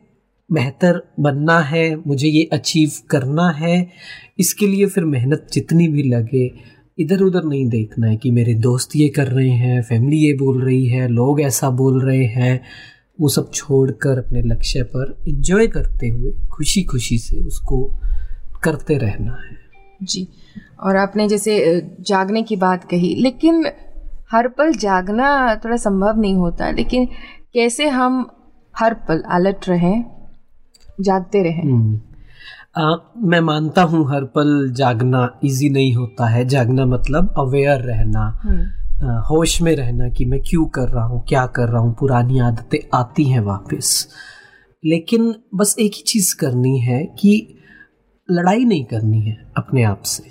बेहतर 0.49 1.01
बनना 1.19 1.59
है 1.59 1.95
मुझे 2.07 2.27
ये 2.27 2.43
अचीव 2.53 2.91
करना 3.09 3.49
है 3.49 3.75
इसके 4.39 4.67
लिए 4.67 4.85
फिर 4.85 5.05
मेहनत 5.05 5.47
जितनी 5.53 5.87
भी 5.87 6.03
लगे 6.03 6.47
इधर 6.97 7.21
उधर 7.21 7.43
नहीं 7.43 7.65
देखना 7.69 8.07
है 8.07 8.17
कि 8.17 8.31
मेरे 8.31 8.53
दोस्त 8.53 8.95
ये 8.95 9.09
कर 9.09 9.27
रहे 9.27 9.49
हैं 9.49 9.81
फैमिली 9.83 10.17
ये 10.17 10.33
बोल 10.33 10.61
रही 10.61 10.85
है 10.85 11.07
लोग 11.07 11.41
ऐसा 11.41 11.69
बोल 11.69 12.01
रहे 12.01 12.25
हैं। 12.25 12.59
वो 13.21 13.29
सब 13.29 13.51
छोड़कर 13.53 14.17
अपने 14.17 14.41
लक्ष्य 14.41 14.83
पर 14.83 15.15
इंजॉय 15.27 15.67
करते 15.67 16.07
हुए 16.07 16.31
खुशी 16.51 16.83
खुशी 16.83 17.17
से 17.17 17.39
उसको 17.39 17.83
करते 18.63 18.97
रहना 18.97 19.31
है। 19.31 19.57
जी 20.03 20.27
और 20.83 20.95
आपने 20.95 21.27
जैसे 21.27 21.55
जागने 22.01 22.43
की 22.43 22.55
बात 22.55 22.83
कही 22.83 23.13
लेकिन 23.15 23.65
हर 24.31 24.47
पल 24.47 24.73
जागना 24.73 25.55
थोड़ा 25.55 25.77
संभव 25.77 26.19
नहीं 26.19 26.35
होता 26.35 26.71
लेकिन 26.71 27.05
कैसे 27.53 27.87
हम 27.87 28.25
हर 28.77 28.93
पल 28.93 29.23
अलर्ट 29.31 29.69
रहें 29.69 30.03
जागते 31.01 31.43
रहें? 31.43 31.63
हम्म। 31.63 31.99
आ, 32.77 32.95
मैं 33.17 33.39
मानता 33.39 33.83
हूँ 33.83 34.11
हर 34.11 34.23
पल 34.23 34.73
जागना 34.73 35.39
इजी 35.43 35.69
नहीं 35.69 35.95
होता 35.95 36.25
है। 36.25 36.45
जागना 36.45 36.85
मतलब 36.85 37.33
अवेयर 37.37 37.81
रहना 37.81 38.39
हम्म, 38.43 39.09
आ, 39.09 39.19
होश 39.19 39.61
में 39.61 39.75
रहना 39.75 40.09
कि 40.09 40.25
मैं 40.25 40.39
क्यों 40.39 40.65
कर 40.65 40.87
रहा 40.89 41.05
हूँ 41.05 41.25
क्या 41.29 41.45
कर 41.45 41.69
रहा 41.69 41.81
हूँ 41.81 41.95
पुरानी 41.99 42.39
आदतें 42.39 42.79
आती 42.93 43.23
हैं 43.23 43.39
वापस। 43.39 44.07
लेकिन 44.85 45.35
बस 45.55 45.75
एक 45.79 45.91
ही 45.95 46.01
चीज़ 46.01 46.35
करनी 46.35 46.79
है 46.79 47.05
कि 47.05 47.55
लड़ाई 48.31 48.65
नहीं 48.65 48.85
करनी 48.85 49.21
है 49.21 49.51
अपने 49.57 49.83
आप 49.83 50.01
से। 50.01 50.23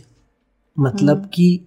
मतलब 0.79 1.31
कि 1.35 1.67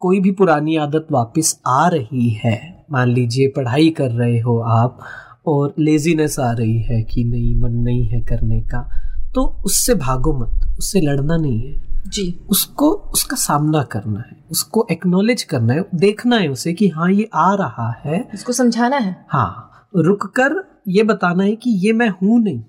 कोई 0.00 0.20
भी 0.20 0.30
पुरानी 0.30 0.76
आदत 0.76 1.06
वापस 1.12 1.60
आ 1.66 1.88
रही 1.88 2.30
है 2.30 2.84
मान 2.92 3.08
लीजिए 3.08 3.48
पढ़ाई 3.48 3.90
कर 3.90 4.10
रहे 4.10 4.40
हो 4.40 4.58
आप 4.58 4.98
और 5.46 5.74
लेजीनेस 5.78 6.38
आ 6.38 6.52
रही 6.52 6.78
है 6.78 7.02
कि 7.02 7.24
नहीं 7.24 7.56
मन 7.56 7.72
नहीं 7.72 8.06
है 8.06 8.20
करने 8.20 8.60
का। 8.60 9.03
तो 9.34 9.62
उससे 9.64 9.94
भागो 9.94 10.32
मत 10.32 10.76
उससे 10.78 11.00
लड़ना 11.00 11.36
नहीं 11.36 11.60
है। 11.60 11.94
जी। 12.06 12.40
उसको 12.48 12.90
उसका 12.90 13.36
सामना 13.36 13.82
करना 13.82 14.20
है 14.20 14.36
उसको 14.50 14.86
एक्नोलेज 14.92 15.42
करना 15.42 15.72
है 15.72 15.84
देखना 15.94 16.36
है 16.36 16.48
उसे 16.48 16.72
कि 16.72 16.88
हाँ 16.88 17.10
ये 17.10 17.28
आ 17.34 17.54
रहा 17.54 18.02
है। 18.04 18.28
उसको 18.34 18.52
समझाना 18.52 18.96
है? 18.96 19.26
हाँ 19.28 19.70
रुक 19.96 20.26
कर 20.26 20.82
ये 20.88 21.02
बताना 21.02 21.44
है 21.44 21.56
कि 21.56 21.70
ये 21.86 21.92
मैं 21.92 22.08
हूँ 22.08 22.42
नहीं। 22.42 22.62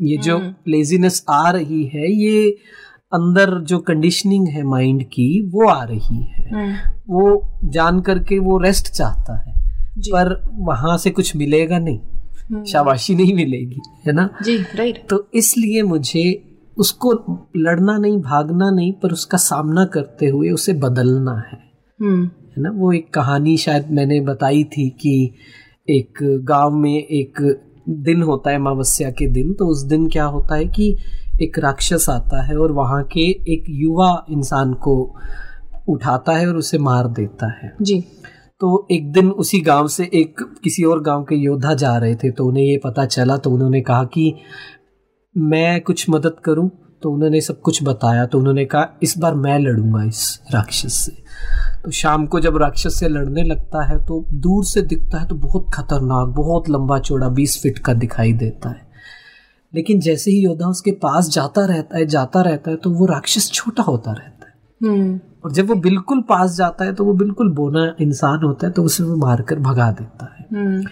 ये 0.00 0.16
जो 0.16 0.38
लेजीनेस 0.68 1.24
आ 1.30 1.50
रही 1.50 1.84
है 1.84 2.12
ये 2.12 2.56
अंदर 3.12 3.58
जो 3.60 3.78
कंडीशनिंग 3.78 4.48
है 4.48 4.62
माइंड 4.62 5.02
की 5.04 5.50
वो 5.50 5.68
आ 5.68 5.84
रही 5.84 6.22
है। 6.22 6.50
हम्म, 6.52 6.74
वो 7.10 7.48
जान 7.64 8.00
करके 8.00 8.38
वो 8.38 8.58
रेस्ट 8.58 8.90
चाहता 8.92 9.36
है। 9.38 9.52
पर 9.98 10.50
वहाँ 10.52 10.98
से 10.98 11.10
कुछ 11.10 11.36
मिलेगा 11.36 11.78
नहीं। 11.78 11.98
हम्म, 11.98 12.11
शाबाशी 12.64 13.14
नहीं 13.14 13.34
मिलेगी 13.34 13.80
है 14.06 14.12
ना? 14.12 14.28
जी 14.42 14.56
राइट 14.56 15.08
तो 15.10 15.28
इसलिए 15.34 15.82
मुझे 15.82 16.48
उसको 16.78 17.12
लड़ना 17.56 17.98
नहीं 17.98 18.18
भागना 18.18 18.70
नहीं 18.70 18.92
पर 18.92 19.12
उसका 19.12 19.38
सामना 19.38 19.84
करते 19.84 20.26
हुए 20.26 20.50
उसे 20.50 20.72
बदलना 20.72 21.32
है। 21.32 21.58
हम्म। 22.00 22.24
है 22.24 22.62
ना? 22.62 22.70
वो 22.70 22.92
एक 22.92 23.14
कहानी 23.14 23.56
शायद 23.56 23.90
मैंने 23.90 24.20
बताई 24.20 24.64
थी 24.64 24.90
कि 24.90 25.34
एक 25.90 26.40
गाँव 26.44 26.70
में 26.70 26.98
एक 26.98 27.62
दिन 27.88 28.22
होता 28.22 28.50
है 28.50 28.56
अमावस्या 28.56 29.10
के 29.10 29.26
दिन। 29.26 29.52
तो 29.52 29.66
उस 29.66 29.82
दिन 29.82 30.08
क्या 30.08 30.24
होता 30.24 30.54
है 30.54 30.64
कि 30.64 30.96
एक 31.42 31.58
राक्षस 31.58 32.06
आता 32.10 32.42
है 32.42 32.58
और 32.58 32.72
वहाँ 32.72 33.04
के 33.04 33.52
एक 33.52 33.64
युवा 33.68 34.26
इंसान 34.30 34.74
को 34.74 35.16
उठाता 35.88 36.32
है 36.32 36.48
और 36.48 36.56
उसे 36.56 36.78
मार 36.78 37.08
देता 37.08 37.52
है। 37.52 37.76
जी। 37.82 38.04
तो 38.62 38.86
एक 38.90 39.12
दिन 39.12 39.30
उसी 39.30 39.60
गाँव 39.60 39.88
से 39.88 40.04
एक 40.14 40.42
किसी 40.64 40.84
और 40.84 41.00
गाँव 41.02 41.22
के 41.22 41.34
योद्धा 41.34 41.74
जा 41.74 41.96
रहे 41.96 42.14
थे 42.14 42.30
तो 42.30 42.46
उन्हें 42.46 42.64
ये 42.64 42.76
पता 42.76 43.06
चला 43.06 43.36
तो 43.36 43.50
उन्होंने 43.50 43.80
कहा 43.80 44.04
कि 44.04 44.34
मैं 45.36 45.80
कुछ 45.80 46.04
मदद 46.10 46.36
करूँ। 46.44 46.70
तो 47.02 47.10
उन्होंने 47.10 47.40
सब 47.40 47.60
कुछ 47.60 47.82
बताया 47.82 48.26
तो 48.26 48.38
उन्होंने 48.38 48.64
कहा, 48.64 48.98
इस 49.02 49.16
बार 49.18 49.34
मैं 49.34 49.58
लड़ूँगा 49.58 50.02
इस 50.04 50.40
राक्षस 50.52 50.94
से। 50.94 51.12
तो 51.84 51.90
शाम 51.90 52.26
को 52.26 52.40
जब 52.40 52.56
राक्षस 52.56 52.98
से 53.00 53.08
लड़ने 53.08 53.42
लगता 53.42 53.84
है 53.84 53.98
तो 53.98 54.24
दूर 54.32 54.64
से 54.64 54.82
दिखता 54.82 55.18
है 55.18 55.26
तो 55.28 55.34
बहुत 55.34 55.66
खतरनाक, 55.74 56.28
बहुत 56.28 56.68
लंबा 56.70 56.98
चौड़ा, 56.98 57.28
बीस 57.28 57.58
फिट 57.62 57.78
का 57.78 57.94
दिखाई 57.94 58.32
देता 58.32 58.68
है। 58.68 58.86
लेकिन 59.74 60.00
जैसे 60.00 60.30
ही 60.30 60.44
योद्धा 60.44 60.66
उसके 60.66 60.92
पास 60.92 61.28
जाता 61.28 61.66
रहता 61.66 61.98
है, 61.98 62.06
जाता 62.06 62.42
रहता 62.42 62.70
है 62.70 62.76
तो 62.76 62.90
वो 62.90 63.06
राक्षस 63.06 63.50
छोटा 63.52 63.82
होता 63.82 64.12
रहता 64.12 64.46
है। 64.46 64.90
हम्म। 64.90 65.20
और 65.44 65.52
जब 65.52 65.68
वो 65.68 65.74
बिल्कुल 65.74 66.20
पास 66.20 66.56
जाता 66.56 66.84
है 66.84 66.94
तो 66.94 67.04
वो 67.04 67.12
बिल्कुल 67.12 67.52
बोना 67.52 67.96
इंसान 68.00 68.44
होता 68.44 68.66
है 68.66 68.72
तो 68.72 68.82
उसे 68.84 69.04
वो 69.04 69.16
मारकर 69.16 69.58
भगा 69.58 69.90
देता 69.92 70.36
है। 70.38 70.46
हम्म। 70.52 70.84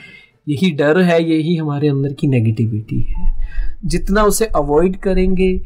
यही 0.49 0.71
डर 0.71 0.99
है 0.99 1.31
यही 1.31 1.57
हमारे 1.57 1.89
अंदर 1.89 2.13
की 2.13 2.27
नेगेटिविटी 2.27 3.01
है। 3.01 3.49
जितना 3.85 4.23
उसे 4.23 4.47
अवॉइड 4.47 4.97
करेंगे 4.97 5.63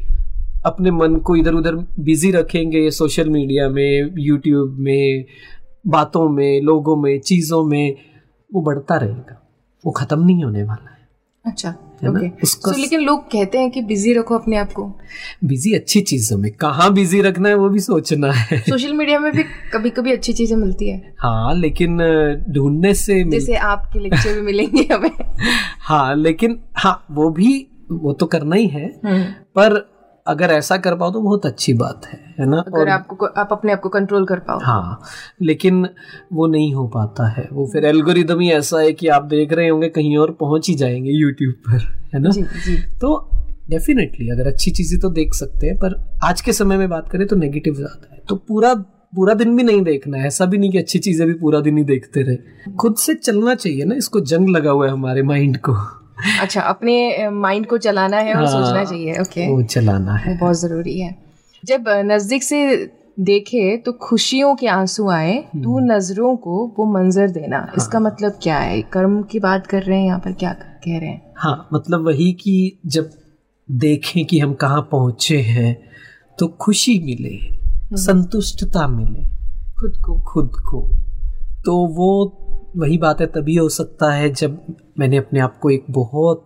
अपने 0.65 0.91
मन 0.91 1.15
को 1.15 1.35
इधर 1.35 1.53
उधर 1.53 1.75
बिज़ी 1.99 2.31
रखेंगे 2.31 2.91
सोशल 2.91 3.29
मीडिया 3.29 3.69
में 3.69 4.13
यूट्यूब 4.17 4.77
में 4.79 5.25
बातों 5.87 6.29
में 6.29 6.61
लोगों 6.61 6.95
में 6.95 7.19
चीज़ों 7.19 7.65
में 7.65 7.95
वो 8.53 8.61
बढ़ता 8.61 8.95
रहेगा। 8.95 9.41
वो 9.85 9.91
ख़त्म 9.91 10.25
नहीं 10.25 10.43
होने 10.43 10.63
वाला 10.63 10.89
है। 10.89 11.09
अच्छा। 11.45 11.75
है 12.03 12.11
ना? 12.11 12.37
उसका- 12.43 12.75
तो 12.75 12.81
लेकिन 12.81 12.99
लोग 12.99 13.23
कहते 13.23 13.57
हैं 13.57 13.71
कि 13.71 13.81
बिज़ी 13.81 14.13
रखो 14.13 14.35
अपने 14.35 14.57
आप 14.57 14.71
को। 14.71 14.99
बिज़ी 15.43 15.73
अच्छी 15.73 16.01
चीज़ों 16.01 16.37
में। 16.37 16.51
कहाँ 16.51 16.93
बिज़ी 16.93 17.21
रखना 17.21 17.49
है 17.49 17.55
वो 17.55 17.69
भी 17.69 17.79
सोचना 17.79 18.31
है। 18.31 18.59
सोशल 18.59 18.93
मीडिया 18.93 19.19
में 19.19 19.31
भी 19.31 19.43
कभी 19.43 19.89
कभी 19.89 20.11
अच्छी 20.11 20.33
चीज़ें 20.33 20.57
मिलती 20.57 20.89
है। 20.89 21.15
हाँ 21.19 21.55
लेकिन 21.55 21.97
ढूँढने 22.49 22.93
से 22.93 23.23
जैसे 23.23 23.55
आपके 23.55 23.99
लेक्चर 23.99 24.33
भी 24.33 24.41
मिलेंगे 24.41 24.93
हमें। 24.93 25.11
हाँ 25.79 26.15
लेकिन 26.15 26.59
हाँ 26.75 27.05
वो 27.11 27.29
भी 27.29 27.67
वो 27.91 28.13
तो 28.13 28.25
करना 28.25 28.55
ही 28.55 28.67
है। 28.67 28.99
हम्म, 29.05 29.23
पर 29.23 29.94
अगर 30.25 30.51
ऐसा 30.51 30.77
कर 30.77 30.95
पाओ 30.95 31.11
तो 31.11 31.21
बहुत 31.21 31.45
अच्छी 31.45 31.73
बात 31.73 32.05
है 32.05 32.19
है 32.39 32.45
ना? 32.45 32.57
अगर 32.57 32.79
और 32.79 32.89
आपको 32.89 33.25
आप 33.25 33.49
अपने 33.51 33.71
आप 33.71 33.79
को 33.79 33.89
कंट्रोल 33.89 34.25
कर 34.25 34.39
पाओ। 34.39 34.59
हाँ 34.61 35.01
लेकिन 35.41 35.87
वो 36.33 36.47
नहीं 36.47 36.73
हो 36.73 36.87
पाता 36.87 37.27
है। 37.29 37.47
वो 37.51 37.65
फिर 37.73 37.85
एल्गोरिदम 37.85 38.39
ही 38.39 38.49
ऐसा 38.51 38.79
है 38.79 38.93
कि 38.93 39.07
आप 39.07 39.23
देख 39.25 39.53
रहे 39.53 39.67
होंगे 39.67 39.89
कहीं 39.89 40.17
और 40.17 40.31
पहुँच 40.31 40.69
ही 40.69 40.75
जाएँगे 40.75 41.11
यूट्यूब 41.11 41.53
पर 41.67 41.85
है 42.13 42.21
ना? 42.21 42.29
जी 42.29 42.41
जी। 42.41 42.75
तो 42.99 43.17
डेफिनेटली 43.69 44.29
अगर 44.29 44.47
अच्छी 44.47 44.71
चीज़ें 44.71 44.99
तो 44.99 45.09
देख 45.09 45.33
सकते 45.33 45.67
हैं 45.67 45.77
पर 45.77 45.95
आज 46.23 46.41
के 46.41 46.53
समय 46.53 46.77
में 46.77 46.89
बात 46.89 47.09
करें 47.09 47.27
तो 47.27 47.35
नेगेटिव 47.35 47.73
ज़्यादा 47.73 48.13
है। 48.13 48.21
तो 48.29 48.35
पूरा 48.37 48.73
पूरा 49.13 49.33
दिन 49.33 49.55
भी 49.57 49.63
नहीं 49.63 49.81
देखना 49.81 50.17
है। 50.17 50.27
ऐसा 50.27 50.45
भी 50.45 50.57
नहीं 50.57 50.71
कि 50.71 50.77
अच्छी 50.77 50.99
चीज़ें 50.99 51.27
भी 51.27 51.33
पूरा 51.33 51.59
दिन 51.59 51.77
ही 51.77 51.83
देखते 51.83 52.21
रहे। 52.21 52.71
खुद 52.71 52.95
से 52.95 53.13
चलना 53.15 53.55
चाहिए 53.55 53.85
ना 53.85 53.95
इसको 53.95 54.19
जंग 54.21 54.49
लगा 54.49 54.71
हुआ 54.71 54.85
है 54.85 54.91
हमारे 54.91 55.23
माइंड 55.23 55.57
को। 55.57 55.75
अच्छा 56.41 56.61
अपने 56.61 57.29
माइंड 57.29 57.65
को 57.67 57.77
चलाना 57.77 58.17
है 58.17 58.33
और 58.35 58.43
हाँ, 58.43 58.51
सोचना 58.51 58.83
चाहिए 58.83 59.19
ओके 59.21 59.47
वो 59.51 59.61
चलाना 59.63 60.15
है। 60.15 60.37
बहुत 60.37 60.59
ज़रूरी 60.59 60.99
है। 60.99 61.15
जब 61.63 61.85
नज़दीक 62.05 62.43
से 62.43 62.59
देखे 63.19 63.75
तो 63.77 63.91
खुशियों 64.01 64.55
के 64.55 64.67
आँसू 64.67 65.09
आए 65.09 65.35
तू 65.55 65.79
नज़रों 65.79 66.35
को 66.37 66.55
वो 66.79 66.85
मंजर 66.93 67.29
देना। 67.31 67.57
हाँ। 67.57 67.73
इसका 67.77 67.99
मतलब 67.99 68.39
क्या 68.43 68.57
है? 68.57 68.81
कर्म 68.81 69.21
की 69.23 69.39
बात 69.39 69.67
कर 69.67 69.83
रहे 69.83 69.97
हैं 69.99 70.05
यहाँ 70.05 70.19
पर 70.19 70.31
क्या 70.31 70.51
कह 70.53 70.97
रहे 70.99 71.09
हैं? 71.09 71.21
हाँ 71.37 71.67
मतलब 71.73 72.05
वही 72.05 72.31
कि 72.33 72.79
जब 72.85 73.09
देखें 73.69 74.25
कि 74.25 74.39
हम 74.39 74.53
कहाँ 74.53 74.81
पहुँचे 74.91 75.37
हैं 75.41 75.77
तो 76.39 76.47
खुशी 76.61 76.99
मिले 76.99 77.37
संतुष्टता 77.97 78.87
मिले। 78.87 79.23
खुद 79.79 79.93
को। 80.05 80.19
खुद 80.23 80.51
को। 80.69 80.81
तो 81.65 81.75
वो 81.87 82.09
वही 82.77 82.97
बात 82.97 83.21
है 83.21 83.27
तभी 83.27 83.55
हो 83.55 83.69
सकता 83.69 84.11
है 84.13 84.29
जब 84.33 84.75
मैंने 84.99 85.17
अपने 85.17 85.39
आप 85.39 85.59
को 85.59 85.69
एक 85.69 85.85
बहुत 85.89 86.45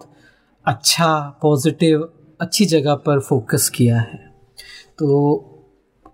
अच्छा 0.68 1.40
पॉजिटिव 1.42 2.10
अच्छी 2.42 2.66
जगह 2.66 2.96
पर 2.96 3.20
फोकस 3.20 3.70
किया 3.70 4.00
है। 4.00 4.20
तो 5.00 5.08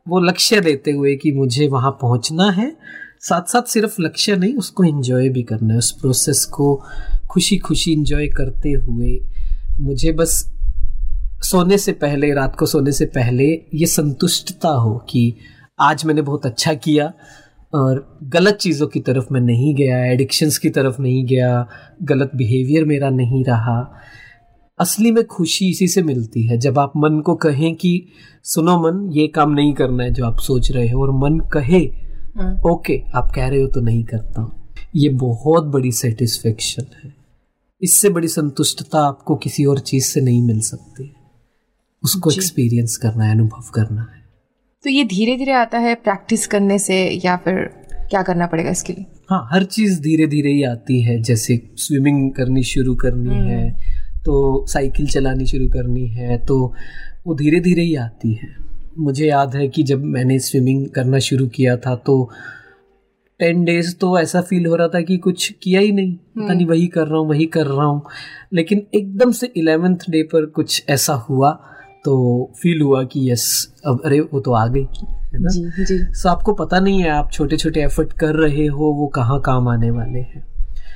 वो 0.07 0.19
लक्ष्य 0.19 0.59
देते 0.59 0.91
हुए 0.91 1.15
कि 1.15 1.31
मुझे 1.31 1.67
वहाँ 1.67 1.91
पहुँचना 1.91 2.49
है 2.51 2.77
साथ 3.19 3.41
साथ 3.41 3.61
सिर्फ़ 3.61 4.01
लक्ष्य 4.01 4.35
नहीं, 4.35 4.55
उसको 4.55 4.83
एंजॉय 4.83 5.29
भी 5.29 5.43
करना 5.43 5.73
है। 5.73 5.77
उस 5.77 5.91
प्रोसेस 5.91 6.45
को 6.45 6.83
खुशी 7.29 7.57
खुशी 7.57 7.93
एंजॉय 7.93 8.27
करते 8.27 8.71
हुए 8.71 9.19
मुझे 9.79 10.11
बस 10.11 10.51
सोने 11.43 11.77
से 11.77 11.91
पहले, 11.91 12.33
रात 12.33 12.55
को 12.55 12.65
सोने 12.65 12.91
से 12.91 13.05
पहले 13.05 13.45
ये 13.73 13.85
संतुष्टता 13.85 14.69
हो 14.69 14.97
कि 15.09 15.35
आज 15.79 16.05
मैंने 16.05 16.21
बहुत 16.21 16.45
अच्छा 16.45 16.73
किया 16.73 17.13
और 17.75 18.19
गलत 18.23 18.55
चीज़ों 18.55 18.87
की 18.87 18.99
तरफ़ 18.99 19.25
मैं 19.31 19.41
नहीं 19.41 19.73
गया 19.75 20.05
एडिक्शंस 20.05 20.57
की 20.57 20.69
तरफ़ 20.69 21.01
नहीं 21.01 21.25
गया 21.25 21.67
गलत 22.03 22.31
बिहेवियर 22.35 22.85
मेरा 22.85 23.09
नहीं 23.09 23.43
रहा। 23.43 23.79
असली 24.79 25.11
में 25.11 25.23
खुशी 25.23 25.69
इसी 25.69 25.87
से 25.87 26.03
मिलती 26.03 26.43
है 26.43 26.57
जब 26.57 26.79
आप 26.79 26.93
मन 26.97 27.19
को 27.19 27.35
कहें 27.35 27.75
कि 27.75 28.05
सुनो 28.43 28.77
मन 28.79 29.11
ये 29.13 29.27
काम 29.27 29.51
नहीं 29.51 29.73
करना 29.73 30.03
है 30.03 30.11
जो 30.11 30.25
आप 30.25 30.39
सोच 30.39 30.71
रहे 30.71 30.89
हो 30.89 31.01
और 31.01 31.11
मन 31.11 31.39
कहे 31.39 31.79
हम्म। 32.37 32.69
ओके 32.69 33.01
आप 33.15 33.31
कह 33.35 33.47
रहे 33.47 33.61
हो 33.61 33.67
तो 33.67 33.81
नहीं 33.81 34.03
करता 34.03 34.41
हूँ। 34.41 34.67
ये 34.95 35.09
बहुत 35.09 35.63
बड़ी 35.63 35.91
सेटिस्फेक्शन 35.91 36.85
है। 37.03 37.13
इससे 37.81 38.09
बड़ी 38.09 38.27
संतुष्टता 38.27 38.99
आपको 38.99 39.35
किसी 39.35 39.65
और 39.65 39.79
चीज़ 39.79 40.05
से 40.05 40.21
नहीं 40.21 40.41
मिल 40.41 40.59
सकती। 40.59 41.15
उसको 42.03 42.31
एक्सपीरियंस 42.31 42.97
करना 42.97 43.23
है 43.23 43.31
अनुभव 43.31 43.71
करना 43.73 44.01
है। 44.01 44.14
तो 44.85 44.89
ये 44.89 45.03
धीरे 45.03 45.35
धीरे 45.37 45.51
आता 45.51 45.77
है 45.77 45.93
प्रैक्टिस 45.95 46.45
करने 46.47 46.77
से 46.79 46.95
या 47.25 47.35
फिर 47.35 47.55
क्या 48.09 48.21
करना 48.23 48.47
पड़ेगा 48.47 48.69
इसके 48.69 48.93
लिए? 48.93 49.05
हाँ 49.29 49.47
हर 49.51 49.63
चीज़ 49.63 50.01
धीरे 50.01 50.27
धीरे 50.27 50.51
ही 50.51 50.63
आती 50.63 50.99
है 51.01 51.17
जैसे 51.21 51.55
स्विमिंग 51.77 52.31
करनी 52.31 52.63
शुरू 52.63 52.93
करनी 52.95 53.29
हम्म। 53.29 53.47
है 53.47 53.71
तो 54.25 54.65
साइकिल 54.69 55.07
चलानी 55.07 55.45
शुरू 55.45 55.67
करनी 55.67 56.07
है 56.07 56.37
तो 56.45 56.73
वो 57.27 57.35
धीरे 57.35 57.59
धीरे 57.59 57.81
ही 57.81 57.95
आती 57.95 58.33
है। 58.33 58.55
मुझे 58.99 59.25
याद 59.27 59.55
है 59.55 59.67
कि 59.67 59.83
जब 59.83 60.03
मैंने 60.03 60.39
स्विमिंग 60.39 60.87
करना 60.89 61.19
शुरू 61.19 61.47
किया 61.47 61.77
था 61.77 61.95
तो 61.95 62.29
टेन 63.39 63.65
डेज़ 63.65 63.95
तो 63.95 64.17
ऐसा 64.19 64.41
फील 64.41 64.65
हो 64.65 64.75
रहा 64.75 64.87
था 64.87 65.01
कि 65.01 65.17
कुछ 65.17 65.51
किया 65.63 65.79
ही 65.81 65.91
नहीं। 65.91 66.15
पता 66.15 66.53
नहीं 66.53 66.65
वही 66.65 66.87
कर 66.87 67.07
रहा 67.07 67.19
हूँ 67.19 67.29
वही 67.29 67.45
कर 67.45 67.65
रहा 67.65 67.85
हूँ 67.85 68.01
लेकिन 68.53 68.85
एकदम 68.95 69.31
से 69.31 69.51
इलेवेंथ 69.57 70.09
डे 70.09 70.23
पर 70.23 70.45
कुछ 70.45 70.83
ऐसा 70.89 71.13
हुआ 71.29 71.59
तो 72.05 72.53
फील 72.61 72.81
हुआ 72.81 73.03
कि 73.03 73.31
यस 73.31 73.73
अब 73.85 74.01
अरे 74.05 74.19
वो 74.19 74.39
तो 74.39 74.51
आ 74.51 74.67
गई 74.67 74.83
है 74.83 75.39
ना? 75.41 75.49
जी 75.49 75.85
जी। 75.85 76.13
सो 76.13 76.29
आपको 76.29 76.53
पता 76.53 76.79
नहीं 76.79 77.01
है 77.01 77.09
आप 77.09 77.31
छोटे 77.31 77.57
छोटे 77.57 77.83
एफर्ट 77.83 78.13
कर 78.13 78.35
रहे 78.35 78.65
हो 78.65 78.85
वो 78.85 79.07
कहाँ 79.07 79.41
काम 79.41 79.67
आने 79.67 79.91
वाले 79.91 80.19
हैं। 80.19 80.45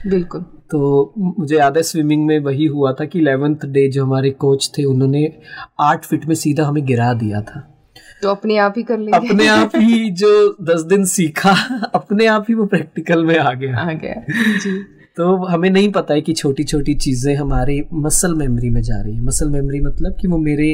बिल्कुल। 0.08 0.42
तो 0.42 1.14
मुझे 1.18 1.58
याद 1.58 1.78
है 1.78 1.84
स्विमिंग 1.84 2.26
में 2.26 2.40
वही 2.40 2.66
हुआ 2.66 2.94
था 2.94 3.06
कि 3.06 3.20
इलेवेंथ 3.20 3.66
डे 3.66 3.90
जो 3.90 4.06
हमारे 4.06 4.32
कोच 4.32 4.72
थे 4.78 4.84
उन्होंने 4.84 5.38
आठ 5.80 6.06
फीट 6.06 6.26
में 6.26 6.36
सीधा 6.36 6.66
हमें 6.66 6.86
गिरा 6.86 7.14
दिया 7.14 7.42
था। 7.42 7.76
तो 8.22 8.30
अपने 8.30 8.58
आप 8.58 8.74
ही 8.78 8.84
कर 8.84 8.98
लेंगे 8.98 9.28
अपने 9.28 9.48
आप 9.48 9.72
ही 9.76 10.10
जो 10.12 10.56
दस 10.62 10.82
दिन 10.82 11.06
सीखा 11.06 11.52
अपने 11.96 12.26
आप 12.26 12.46
ही 12.50 12.54
वो 12.54 12.66
प्रैक्टिकल 12.66 13.26
में 13.26 13.38
आ 13.40 13.54
गया। 13.54 13.78
आ 13.78 13.94
गया। 13.94 14.14
जी। 14.58 14.99
तो 15.18 15.36
हमें 15.46 15.70
नहीं 15.70 15.92
पता 15.92 16.14
है 16.14 16.22
कि 16.22 16.34
छोटी 16.34 16.64
छोटी 16.64 16.94
चीज़ें 16.96 17.36
हमारे 17.36 17.84
मसल 17.96 18.34
मेमोरी 18.36 18.70
में 18.70 18.82
जा 18.82 19.02
रही 19.02 19.16
है। 19.16 19.22
मसल 19.22 19.50
मेमोरी 19.50 19.80
मतलब 19.82 20.16
कि 20.22 20.28
वो 20.28 20.38
मेरे 20.38 20.70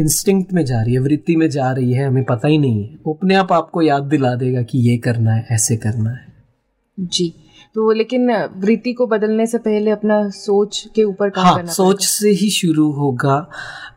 इंस्टिंक्ट 0.00 0.52
में 0.52 0.64
जा 0.64 0.80
रही 0.82 0.94
है 0.94 1.00
वृत्ति 1.00 1.36
में 1.36 1.48
जा 1.50 1.70
रही 1.72 1.92
है 1.92 2.06
हमें 2.06 2.24
पता 2.24 2.48
ही 2.48 2.58
नहीं 2.58 2.82
है। 2.82 2.98
वो 3.06 3.14
अपने 3.14 3.34
आप 3.34 3.52
आपको 3.52 3.82
याद 3.82 4.02
दिला 4.04 4.34
देगा 4.34 4.62
कि 4.62 4.78
ये 4.80 4.96
करना 4.98 5.34
है 5.34 5.46
ऐसे 5.50 5.76
करना 5.76 6.10
है। 6.10 6.26
जी 6.98 7.32
तो 7.74 7.90
लेकिन 7.92 8.30
वृत्ति 8.56 8.92
को 8.92 9.06
बदलने 9.06 9.46
से 9.46 9.58
पहले 9.58 9.90
अपना 9.90 10.28
सोच 10.30 10.84
के 10.94 11.04
ऊपर 11.04 11.30
काम 11.30 11.44
हाँ 11.44 11.54
करना 11.56 11.72
सोच 11.72 12.04
से 12.04 12.30
ही 12.30 12.50
शुरू 12.50 12.90
होगा। 12.92 13.46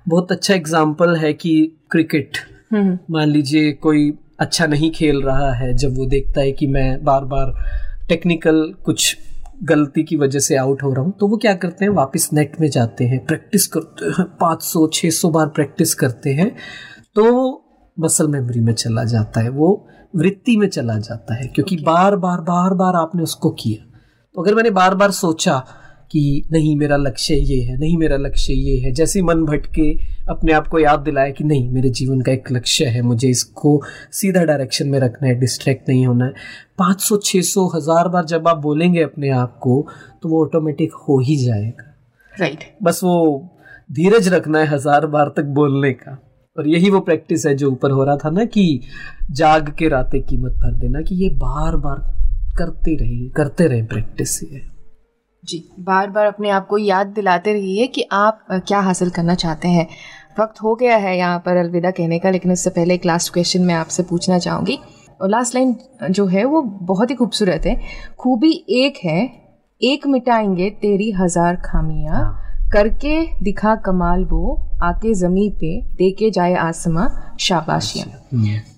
बहुत 0.08 0.32
अच्छा 0.32 0.53
एग्ज़ाम्पल 0.53 1.15
है 1.15 1.34
कि 1.34 1.56
क्रिकेट 1.91 2.38
हम्म। 2.71 2.97
मान 3.12 3.29
लीजिए 3.29 3.71
कोई 3.82 4.12
अच्छा 4.39 4.65
नहीं 4.67 4.91
खेल 4.91 5.21
रहा 5.21 5.51
है 5.53 5.73
जब 5.75 5.97
वो 5.97 6.06
देखता 6.06 6.41
है 6.41 6.51
कि 6.51 6.67
मैं 6.67 7.03
बार 7.03 7.25
बार 7.25 7.53
टेक्निकल 8.10 8.73
कुछ 8.86 9.15
गलती 9.63 10.04
की 10.04 10.15
वजह 10.15 10.39
से 10.39 10.56
आउट 10.56 10.84
हो 10.84 10.93
रहा 10.93 11.04
हूँ 11.06 11.13
तो 11.19 11.28
वो 11.28 11.38
क्या 11.38 11.54
करते 11.54 11.86
हैं 11.86 11.91
वापस 11.91 12.30
नेट 12.34 12.60
में 12.62 12.69
जाते 12.69 13.06
हैं 13.06 13.26
प्रैक्टिस 13.26 13.67
करते 13.67 14.10
हैं 14.10 14.26
पाँच 14.38 14.63
सौ 14.63 14.88
छः 14.93 15.10
सौ 15.10 15.30
बार 15.30 15.47
प्रैक्टिस 15.47 15.93
करते 15.95 16.34
हैं 16.34 16.56
तो 17.15 17.26
मसल 17.99 18.28
मेमोरी 18.28 18.60
में 18.60 18.73
चला 18.73 19.04
जाता 19.04 19.41
है 19.41 19.49
वो 19.49 19.88
वृत्ति 20.15 20.58
में 20.58 20.67
चला 20.69 20.97
जाता 20.97 21.34
है 21.34 21.47
क्योंकि 21.47 21.76
okay. 21.76 21.88
बार 21.88 22.15
बार 22.15 22.41
बार 22.41 22.73
बार 22.73 22.95
आपने 22.95 23.23
उसको 23.23 23.49
किया 23.49 23.91
तो 24.36 24.41
अगर 24.41 24.56
मैंने 24.56 24.69
बार 24.69 24.95
बार 24.95 25.12
सोचा 25.12 25.65
कि 26.13 26.43
नहीं 26.52 26.76
मेरा 26.78 26.97
लक्ष्य 26.97 27.36
ये 27.36 27.60
है 27.62 27.78
नहीं 27.78 27.97
मेरा 27.97 28.17
लक्ष्य 28.17 28.54
ये 28.54 28.78
है। 28.80 28.91
जैसे 28.93 29.21
मन 29.21 29.43
भटके 29.45 29.89
अपने 30.30 30.54
आप 30.54 30.67
को 30.67 30.80
याद 30.80 30.99
दिलाया 30.99 31.32
कि 31.32 31.43
नहीं 31.43 31.69
मेरे 31.69 31.89
जीवन 31.91 32.21
का 32.21 32.32
एक 32.32 32.52
लक्ष्य 32.52 32.86
है 32.88 33.02
मुझे 33.02 33.30
इसको 33.30 33.80
सीधा 34.13 34.43
डायरेक्शन 34.43 34.89
में 34.89 34.99
रखना 34.99 35.28
है 35.28 35.39
डिस्ट्रैक्ट 35.39 35.89
नहीं 35.89 36.06
होना 36.06 36.26
है। 36.26 36.34
पाँच 36.78 37.02
सौ 37.02 37.17
छः 37.23 37.41
सौ 37.43 37.65
हज़ार 37.76 38.08
बार 38.08 38.26
जब 38.26 38.47
आप 38.47 38.58
बोलेंगे 38.58 39.02
अपने 39.04 39.30
आप 39.32 39.58
को 39.62 39.86
तो 40.23 40.30
वो 40.30 40.43
ऑटोमेटिक 40.45 40.93
हो 41.08 41.19
ही 41.19 41.36
जाएगा। 41.38 41.89
Right 42.34 42.54
right. 42.54 42.84
बस 42.84 42.99
वो 43.04 43.49
धीरज 43.91 44.28
रखना 44.28 44.60
है 44.60 44.67
हज़ार 44.67 45.08
बार 45.08 45.34
तक 45.38 45.45
बोलने 45.56 45.91
का। 45.93 46.17
और 46.58 46.67
यही 46.67 46.89
वो 46.89 46.99
प्रैक्टिस 46.99 47.45
है 47.45 47.56
जो 47.56 47.71
ऊपर 47.71 47.91
हो 47.91 48.04
रहा 48.04 48.15
था 48.15 48.30
ना 48.30 48.45
कि 48.45 48.82
जाग 49.32 49.69
के 49.69 49.88
रातें 49.89 50.21
कीमत 50.23 50.52
भर 50.54 50.73
देना 50.80 51.02
कि 51.02 51.15
ये 51.15 51.30
बार 51.38 51.76
बार 51.78 51.97
करते 52.58 52.95
रहिए 52.95 53.30
करते 53.30 53.67
रहे 53.67 53.84
प्रैक्टिस 53.84 54.41
ये। 54.43 54.62
जी 55.43 55.63
बार 55.79 56.10
बार 56.10 56.25
अपने 56.25 56.49
आप 56.49 56.67
को 56.67 56.77
याद 56.77 57.08
दिलाते 57.08 57.53
रहिए 57.53 57.88
कि 57.88 58.08
आप 58.12 58.45
क्या 58.67 58.79
हासिल 58.79 59.10
करना 59.10 59.36
चाहते 59.36 59.67
हैं। 59.67 59.88
वक्त 60.39 60.62
हो 60.63 60.73
गया 60.75 60.97
है 60.97 61.17
यहाँ 61.17 61.39
पर 61.39 61.58
अलविदा 61.58 61.91
कहने 61.91 62.19
का 62.19 62.29
लेकिन 62.29 62.51
उससे 62.51 62.69
पहले 62.69 62.93
एक 62.93 63.06
लास्ट 63.06 63.34
क्वेश्चन 63.34 63.62
मैं 63.62 63.75
आपसे 63.75 64.03
पूछना 64.03 64.38
चाहूँगी। 64.39 64.79
और 65.21 65.29
लास्ट 65.29 65.56
लाइन 65.56 65.75
जो 66.12 66.25
है 66.25 66.43
वो 66.45 66.62
बहुत 66.62 67.10
ही 67.10 67.15
खूबसूरत 67.15 67.65
है। 67.65 67.79
खूबी 68.19 68.51
एक 68.69 68.99
है 69.03 69.19
एक 69.82 70.08
मिटाएँगे 70.08 70.69
तेरी 70.82 71.12
हज़ार 71.12 71.56
खामियाँ। 71.56 72.23
करके 72.73 73.25
दिखा 73.43 73.75
कमाल 73.75 74.23
वो 74.25 74.56
आके 74.84 75.13
जमी 75.13 75.49
पे 75.60 75.79
दे 75.95 76.10
के 76.12 76.29
जाए 76.29 76.53
आसमां 76.60 77.08
शाबाशियाँ। 77.39 78.08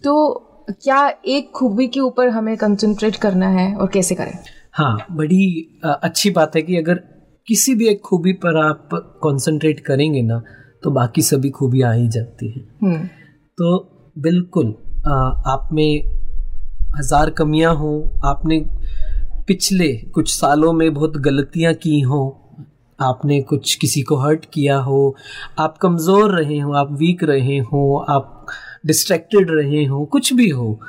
तो 0.04 0.42
क्या 0.84 1.08
एक 1.28 1.52
खूबी 1.56 1.88
के 1.88 2.00
ऊपर 2.00 2.30
हमें 2.30 2.56
कंसंट्रेट 2.58 3.16
करना 3.16 3.48
है 3.50 3.74
और 3.76 3.88
कैसे 3.88 4.16
करें? 4.16 4.38
हाँ 4.76 5.06
बड़ी 5.12 5.46
अच्छी 5.86 6.30
बात 6.30 6.56
है 6.56 6.62
कि 6.62 6.78
अगर 6.78 6.96
किसी 7.48 7.76
भी 7.76 7.88
एक 7.88 8.02
खूबी 8.02 8.34
पर 8.44 8.58
आप 8.58 8.90
कंसंट्रेट 9.24 9.80
करेंगे 9.86 10.22
ना 10.22 10.42
तो 10.84 10.92
बाकी 10.92 11.22
सभी 11.22 11.50
खूबियाँ 11.50 11.90
आ 11.92 11.94
ही 11.94 12.08
जाती 12.08 12.50
हैं। 12.50 12.66
हम्म। 12.84 13.06
तो 13.58 13.78
बिल्कुल 14.16 14.72
अ, 15.08 15.10
आप 15.48 15.70
में 15.74 16.04
हज़ार 16.98 17.30
कमियाँ 17.30 17.74
हों 17.76 17.96
आपने 18.30 18.60
पिछले 19.48 19.94
कुछ 20.14 20.34
सालों 20.36 20.74
में 20.74 20.94
बहुत 20.94 21.18
गलतियाँ 21.18 21.74
की 21.74 22.00
हों 22.02 22.26
आपने 23.00 23.42
कुछ 23.42 23.76
किसी 23.76 24.02
को 24.02 24.16
हर्ट 24.18 24.46
किया 24.54 24.78
हो 24.78 25.16
आप 25.60 25.78
कमज़ोर 25.78 26.32
रहे 26.40 26.60
हो 26.60 26.74
आप 26.74 26.92
वीक 27.00 27.24
रहे 27.24 27.58
हो 27.72 27.82
आप 28.10 28.46
डिस्ट्रैक्टेड 28.86 29.52
रहे 29.52 29.84
हो 29.86 30.06
कुछ 30.06 30.34
भी 30.34 30.50
हो 30.50 30.80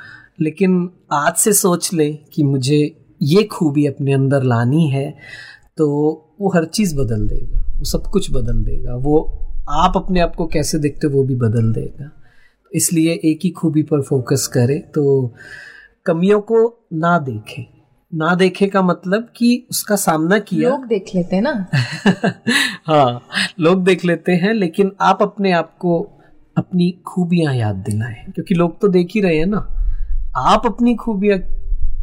लेकिन 0.40 0.88
आज 1.12 1.34
से 1.36 1.52
सोच 1.52 1.92
लें 1.94 2.16
कि 2.34 2.42
मुझे 2.42 2.78
ये 3.22 3.42
खूबी 3.42 3.86
अपने 3.86 4.12
अंदर 4.12 4.42
लानी 4.42 4.88
है 4.88 5.16
तो 5.76 5.88
वो 6.40 6.48
हर 6.48 6.64
चीज़ 6.64 6.96
बदल 6.96 7.28
देगा 7.28 7.58
वो 7.78 7.84
सब 7.84 8.02
कुछ 8.02 8.30
बदल 8.30 8.64
देगा 8.64 8.94
वो 8.94 9.42
आप 9.70 9.92
अपने 9.96 10.20
आप 10.20 10.34
को 10.34 10.46
कैसे 10.46 10.78
देखते 10.78 11.06
हो 11.06 11.12
वो 11.12 11.24
भी 11.24 11.34
बदल 11.34 11.72
देगा। 11.72 12.10
इसलिए 12.74 13.12
एक 13.24 13.40
ही 13.44 13.50
खूबी 13.50 13.82
पर 13.82 14.02
फोकस 14.02 14.46
करें 14.46 14.80
तो 14.80 15.34
कमियों 16.06 16.40
को 16.40 16.86
ना 16.92 17.18
देखें। 17.18 17.64
ना 18.14 18.34
देखे 18.34 18.66
का 18.66 18.82
मतलब 18.82 19.28
कि 19.36 19.66
उसका 19.70 19.96
सामना 19.96 20.38
किया। 20.38 20.70
लोग 20.70 20.86
देख 20.86 21.10
लेते 21.14 21.36
हैं 21.36 21.42
ना। 21.42 21.66
हाँ 22.86 23.22
लोग 23.60 23.84
देख 23.84 24.04
लेते 24.04 24.32
हैं 24.32 24.54
लेकिन 24.54 24.92
आप 25.00 25.22
अपने 25.22 25.52
आप 25.52 25.76
को 25.78 26.18
अपनी 26.56 26.90
खूबियाँ 27.06 27.54
याद 27.54 27.76
दिलाएँ 27.76 28.32
क्योंकि 28.32 28.54
लोग 28.54 28.80
तो 28.80 28.88
देख 28.88 29.08
ही 29.14 29.20
रहे 29.20 29.38
हैं 29.38 29.46
ना। 29.46 29.58
आप 30.36 30.66
अपनी 30.66 30.94
खूबियाँ 30.94 31.38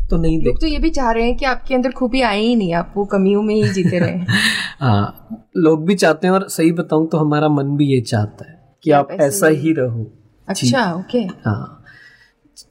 तो 0.10 0.18
नहीं 0.18 0.42
लोग 0.42 0.62
तो 0.62 0.68
ये 0.68 0.78
भी 0.80 0.90
चाह 0.90 1.12
रहे 1.12 1.24
हैं 1.24 1.38
कि 1.38 1.46
आपके 1.46 1.76
अंदर 1.76 1.92
खूबी 1.92 2.22
आई 2.22 2.46
ही 2.46 2.56
नहीं 2.56 2.74
आप 2.74 2.94
वो 2.98 3.06
कमियों 3.06 3.42
में 3.42 3.56
ही 3.56 3.70
जीते 3.70 4.00
रहे। 4.00 4.18
हाँ 4.80 5.28
लोग 5.58 5.86
भी 5.86 5.96
चाहते 5.96 6.28
हैं 6.28 6.34
और 6.34 6.48
सही 6.50 6.72
बताऊँ 6.72 7.08
तो 7.08 7.18
हमारा 7.18 7.50
मन 7.50 7.78
भी 7.78 7.86
ये 7.86 8.02
चाहता 8.02 8.52
है 8.52 8.76
कि 8.84 8.92
आप 8.92 9.08
ऐसा 9.12 9.48
ही- 9.48 9.78
रहो। 9.78 10.12
अच्छा 10.48 10.94
ओके। 10.94 11.20
हाँ 11.20 11.84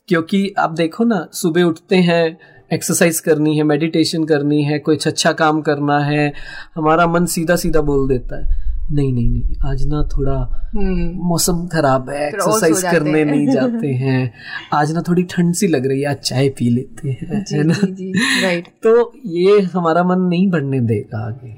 क्योंकि 0.09 0.55
आप 0.59 0.71
देखो 0.71 1.05
ना 1.05 1.29
सुबह 1.33 1.63
उठते 1.63 1.97
हैं 1.97 2.39
एक्सरसाइज 2.73 3.21
करनी 3.21 3.57
है 3.57 3.63
मेडिटेशन 3.63 4.25
करनी 4.25 4.63
है 4.63 4.79
कुछ 4.79 5.07
अच्छा 5.09 5.33
काम 5.33 5.61
करना 5.63 5.99
है 5.99 6.33
हमारा 6.75 7.07
मन 7.07 7.27
सीधा 7.27 7.57
सीधा 7.57 7.81
बोल 7.81 8.09
देता 8.09 8.37
है। 8.37 8.62
नहीं 8.91 9.13
नहीं 9.13 9.29
नहीं 9.29 9.55
आज 9.71 9.85
ना 9.87 10.03
थोड़ा 10.17 10.35
हम्म। 10.75 11.27
मौसम 11.27 11.67
खराब 11.67 12.11
है 12.11 12.27
एक्सरसाइज 12.29 12.83
करने 12.83 13.19
हैं। 13.19 13.25
नहीं 13.25 13.47
जाते 13.55 13.89
हैं। 13.89 14.33
आज 14.75 14.93
ना 14.93 15.03
थोड़ी 15.09 15.23
ठंड 15.23 15.55
सी 15.55 15.67
लग 15.67 15.87
रही 15.87 16.01
है 16.01 16.09
आज 16.09 16.17
चाय 16.17 16.49
पी 16.49 16.69
लेते 16.71 17.09
हैं 17.09 17.45
है 17.53 17.63
ना? 17.63 17.75
जी 17.75 17.93
जी 17.93 18.43
राइट 18.43 18.67
तो 18.83 19.13
ये 19.27 19.61
हमारा 19.61 20.05
मन 20.05 20.21
नहीं 20.21 20.51
बढ़ने 20.51 20.81
देगा 20.81 21.27
आगे। 21.27 21.53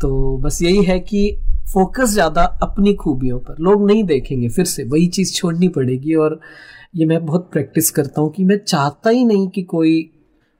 तो 0.00 0.36
बस 0.38 0.62
यही 0.62 0.82
है 0.84 0.98
कि 1.00 1.36
फोकस 1.72 2.10
ज़्यादा 2.10 2.42
अपनी 2.62 2.94
खूबियों 2.94 3.38
पर। 3.38 3.56
लोग 3.60 3.86
नहीं 3.86 4.04
देखेंगे 4.04 4.48
फिर 4.48 4.64
से 4.64 4.84
वही 4.84 5.06
चीज़ 5.06 5.34
छोड़नी 5.34 5.68
पड़ेगी 5.68 6.14
और 6.14 6.40
ये 6.96 7.06
मैं 7.06 7.26
बहुत 7.26 7.48
प्रैक्टिस 7.52 7.90
करता 7.90 8.20
हूँ 8.20 8.32
कि 8.32 8.44
मैं 8.44 8.58
चाहता 8.58 9.10
ही 9.10 9.24
नहीं 9.24 9.48
कि 9.48 9.62
कोई 9.62 10.10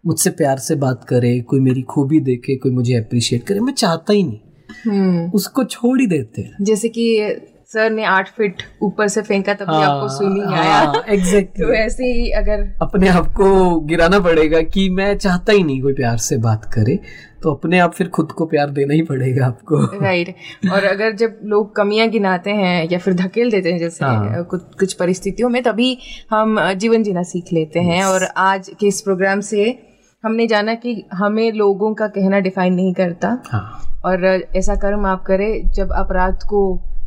मुझसे 0.05 0.31
प्यार 0.31 0.59
से 0.59 0.75
बात 0.75 1.05
करे 1.05 1.41
कोई 1.41 1.61
मेरी 1.61 1.83
खूबी 1.83 2.21
देखे 2.21 2.57
कोई 2.57 2.73
मुझे 2.73 2.95
अप्रिशिएट 2.95 3.43
करे 3.43 3.61
मैं 3.61 3.73
चाहता 3.73 4.13
ही 4.13 4.23
नहीं। 4.23 4.41
हम्म। 4.85 5.31
उसको 5.31 5.65
छोड़ 5.65 6.01
ही 6.01 6.07
देते 6.07 6.43
हैं। 6.43 6.65
जैसे 6.65 6.89
कि 6.89 7.37
सर 7.69 7.91
ने 7.91 8.05
आठ 8.05 8.29
फीट 8.29 8.63
ऊपर 8.83 9.09
से 9.09 9.23
फेंका 9.23 9.55
तभी 9.55 9.77
आपको 9.77 10.09
स्विमिंग 10.09 10.53
आया। 10.55 10.85
तो 11.59 11.73
ऐसे 11.75 12.05
ही 12.07 12.31
अगर 12.33 12.61
अपने 12.83 13.09
आप 13.09 13.27
को 13.37 13.81
गिराना 13.81 14.21
पड़ेगा 14.21 14.61
कि 14.65 14.89
मैं 14.91 15.17
चाहता 15.19 15.53
ही 15.53 15.63
नहीं 15.63 15.81
कोई 15.83 15.93
प्यार 15.93 16.17
से 16.19 16.37
बात 16.37 16.65
करे 16.75 16.99
तो 17.43 17.53
अपने 17.53 17.79
आप 17.79 17.95
फिर 17.95 18.09
खुद 18.09 18.33
को 18.33 18.47
प्यार 18.47 18.71
देना 18.71 18.95
ही 18.95 19.03
पड़ेगा 19.03 19.47
आपको। 19.47 19.81
राइट 20.03 20.35
और 20.73 20.85
अगर 20.85 21.13
जब 21.17 21.39
लोग 21.45 21.75
कमियाँ 21.77 22.09
गिनाते 22.09 22.51
हैं 22.53 22.89
या 22.93 22.99
फिर 22.99 23.15
धकेल 23.15 23.51
देते 23.51 23.73
हैं 23.73 23.79
जैसे 23.79 24.05
हाँ। 24.05 24.43
कुछ 24.45 24.63
कुछ 24.81 24.93
परिस्थितियों 24.93 25.49
में 25.49 25.63
तभी 25.63 25.97
हम 26.31 26.61
जीवन 26.75 27.03
जीना 27.03 27.23
सीख 27.25 27.53
लेते 27.53 27.81
हैं। 27.81 28.03
और 28.05 28.25
आज 28.25 28.71
के 28.81 28.87
इस 28.87 29.01
प्रोग्राम 29.01 29.41
से 29.41 29.71
हमने 30.25 30.47
जाना 30.47 30.75
कि 30.75 31.03
हमें 31.13 31.53
लोगों 31.53 31.93
का 31.95 32.07
कहना 32.09 32.39
डिफाइन 32.41 32.75
नहीं 32.75 32.93
करता। 32.95 33.29
हाँ। 33.47 34.01
और 34.05 34.25
ऐसा 34.57 34.75
कर्म 34.75 35.07
आप 35.07 35.23
करें 35.23 35.71
जब 35.73 35.93
आप 35.93 36.13
रात 36.13 36.43
को 36.43 36.61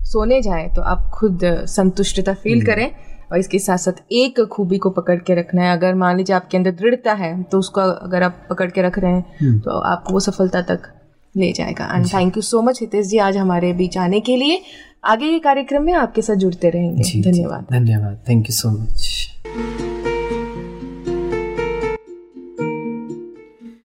सोने 0.04 0.42
जाए 0.42 0.68
तो 0.76 0.82
आप 0.84 1.10
खुद 1.14 1.40
संतुष्टता 1.68 2.34
फील 2.34 2.66
करें 2.66 2.90
और 3.32 3.40
इसके 3.40 3.60
साथ 3.60 3.78
साथ 3.78 4.02
एक 4.12 4.40
खूबी 4.52 4.78
को 4.78 4.90
पकड़ 4.92 5.18
के 5.20 5.36
रखना 5.36 5.64
है। 5.64 5.78
अगर 5.78 5.96
मान 5.96 6.18
लीजिए 6.18 6.36
आपके 6.36 6.58
अंदर 6.58 6.72
दृढ़ता 6.74 7.14
है 7.14 7.32
तो 7.44 7.60
उसको 7.60 7.82
अगर 7.82 8.24
आप 8.24 8.48
पकड़ 8.50 8.70
के 8.72 8.82
रख 8.82 9.00
रहे 9.00 9.12
हैं 9.12 9.60
तो 9.60 9.80
आपको 9.82 10.14
वो 10.14 10.20
सफलता 10.20 10.62
तक 10.72 10.88
ले 11.36 11.52
जाएगा। 11.52 11.92
And 11.96 12.06
thank 12.14 12.38
you 12.38 12.42
so 12.44 12.62
much 12.62 12.82
Hitesh 12.82 13.08
ji 13.08 13.18
आज 13.20 13.38
हमारे 13.38 13.74
बीच 13.74 13.98
आने 13.98 14.20
के 14.22 14.38
लिए। 14.38 14.62
आगे 15.06 15.32
के 15.32 15.40
कार्यक्रम 15.40 15.84
में 15.84 15.94
आपके 15.96 16.22
साथ 16.22 16.36
जुड़ते 16.38 16.70
रहेंगे। 16.70 17.22
धन्यवाद। 17.22 17.68
धन्यवाद। 17.72 18.20
Thank 18.30 18.50
you 18.50 18.56
so 18.56 18.72
much 18.72 19.89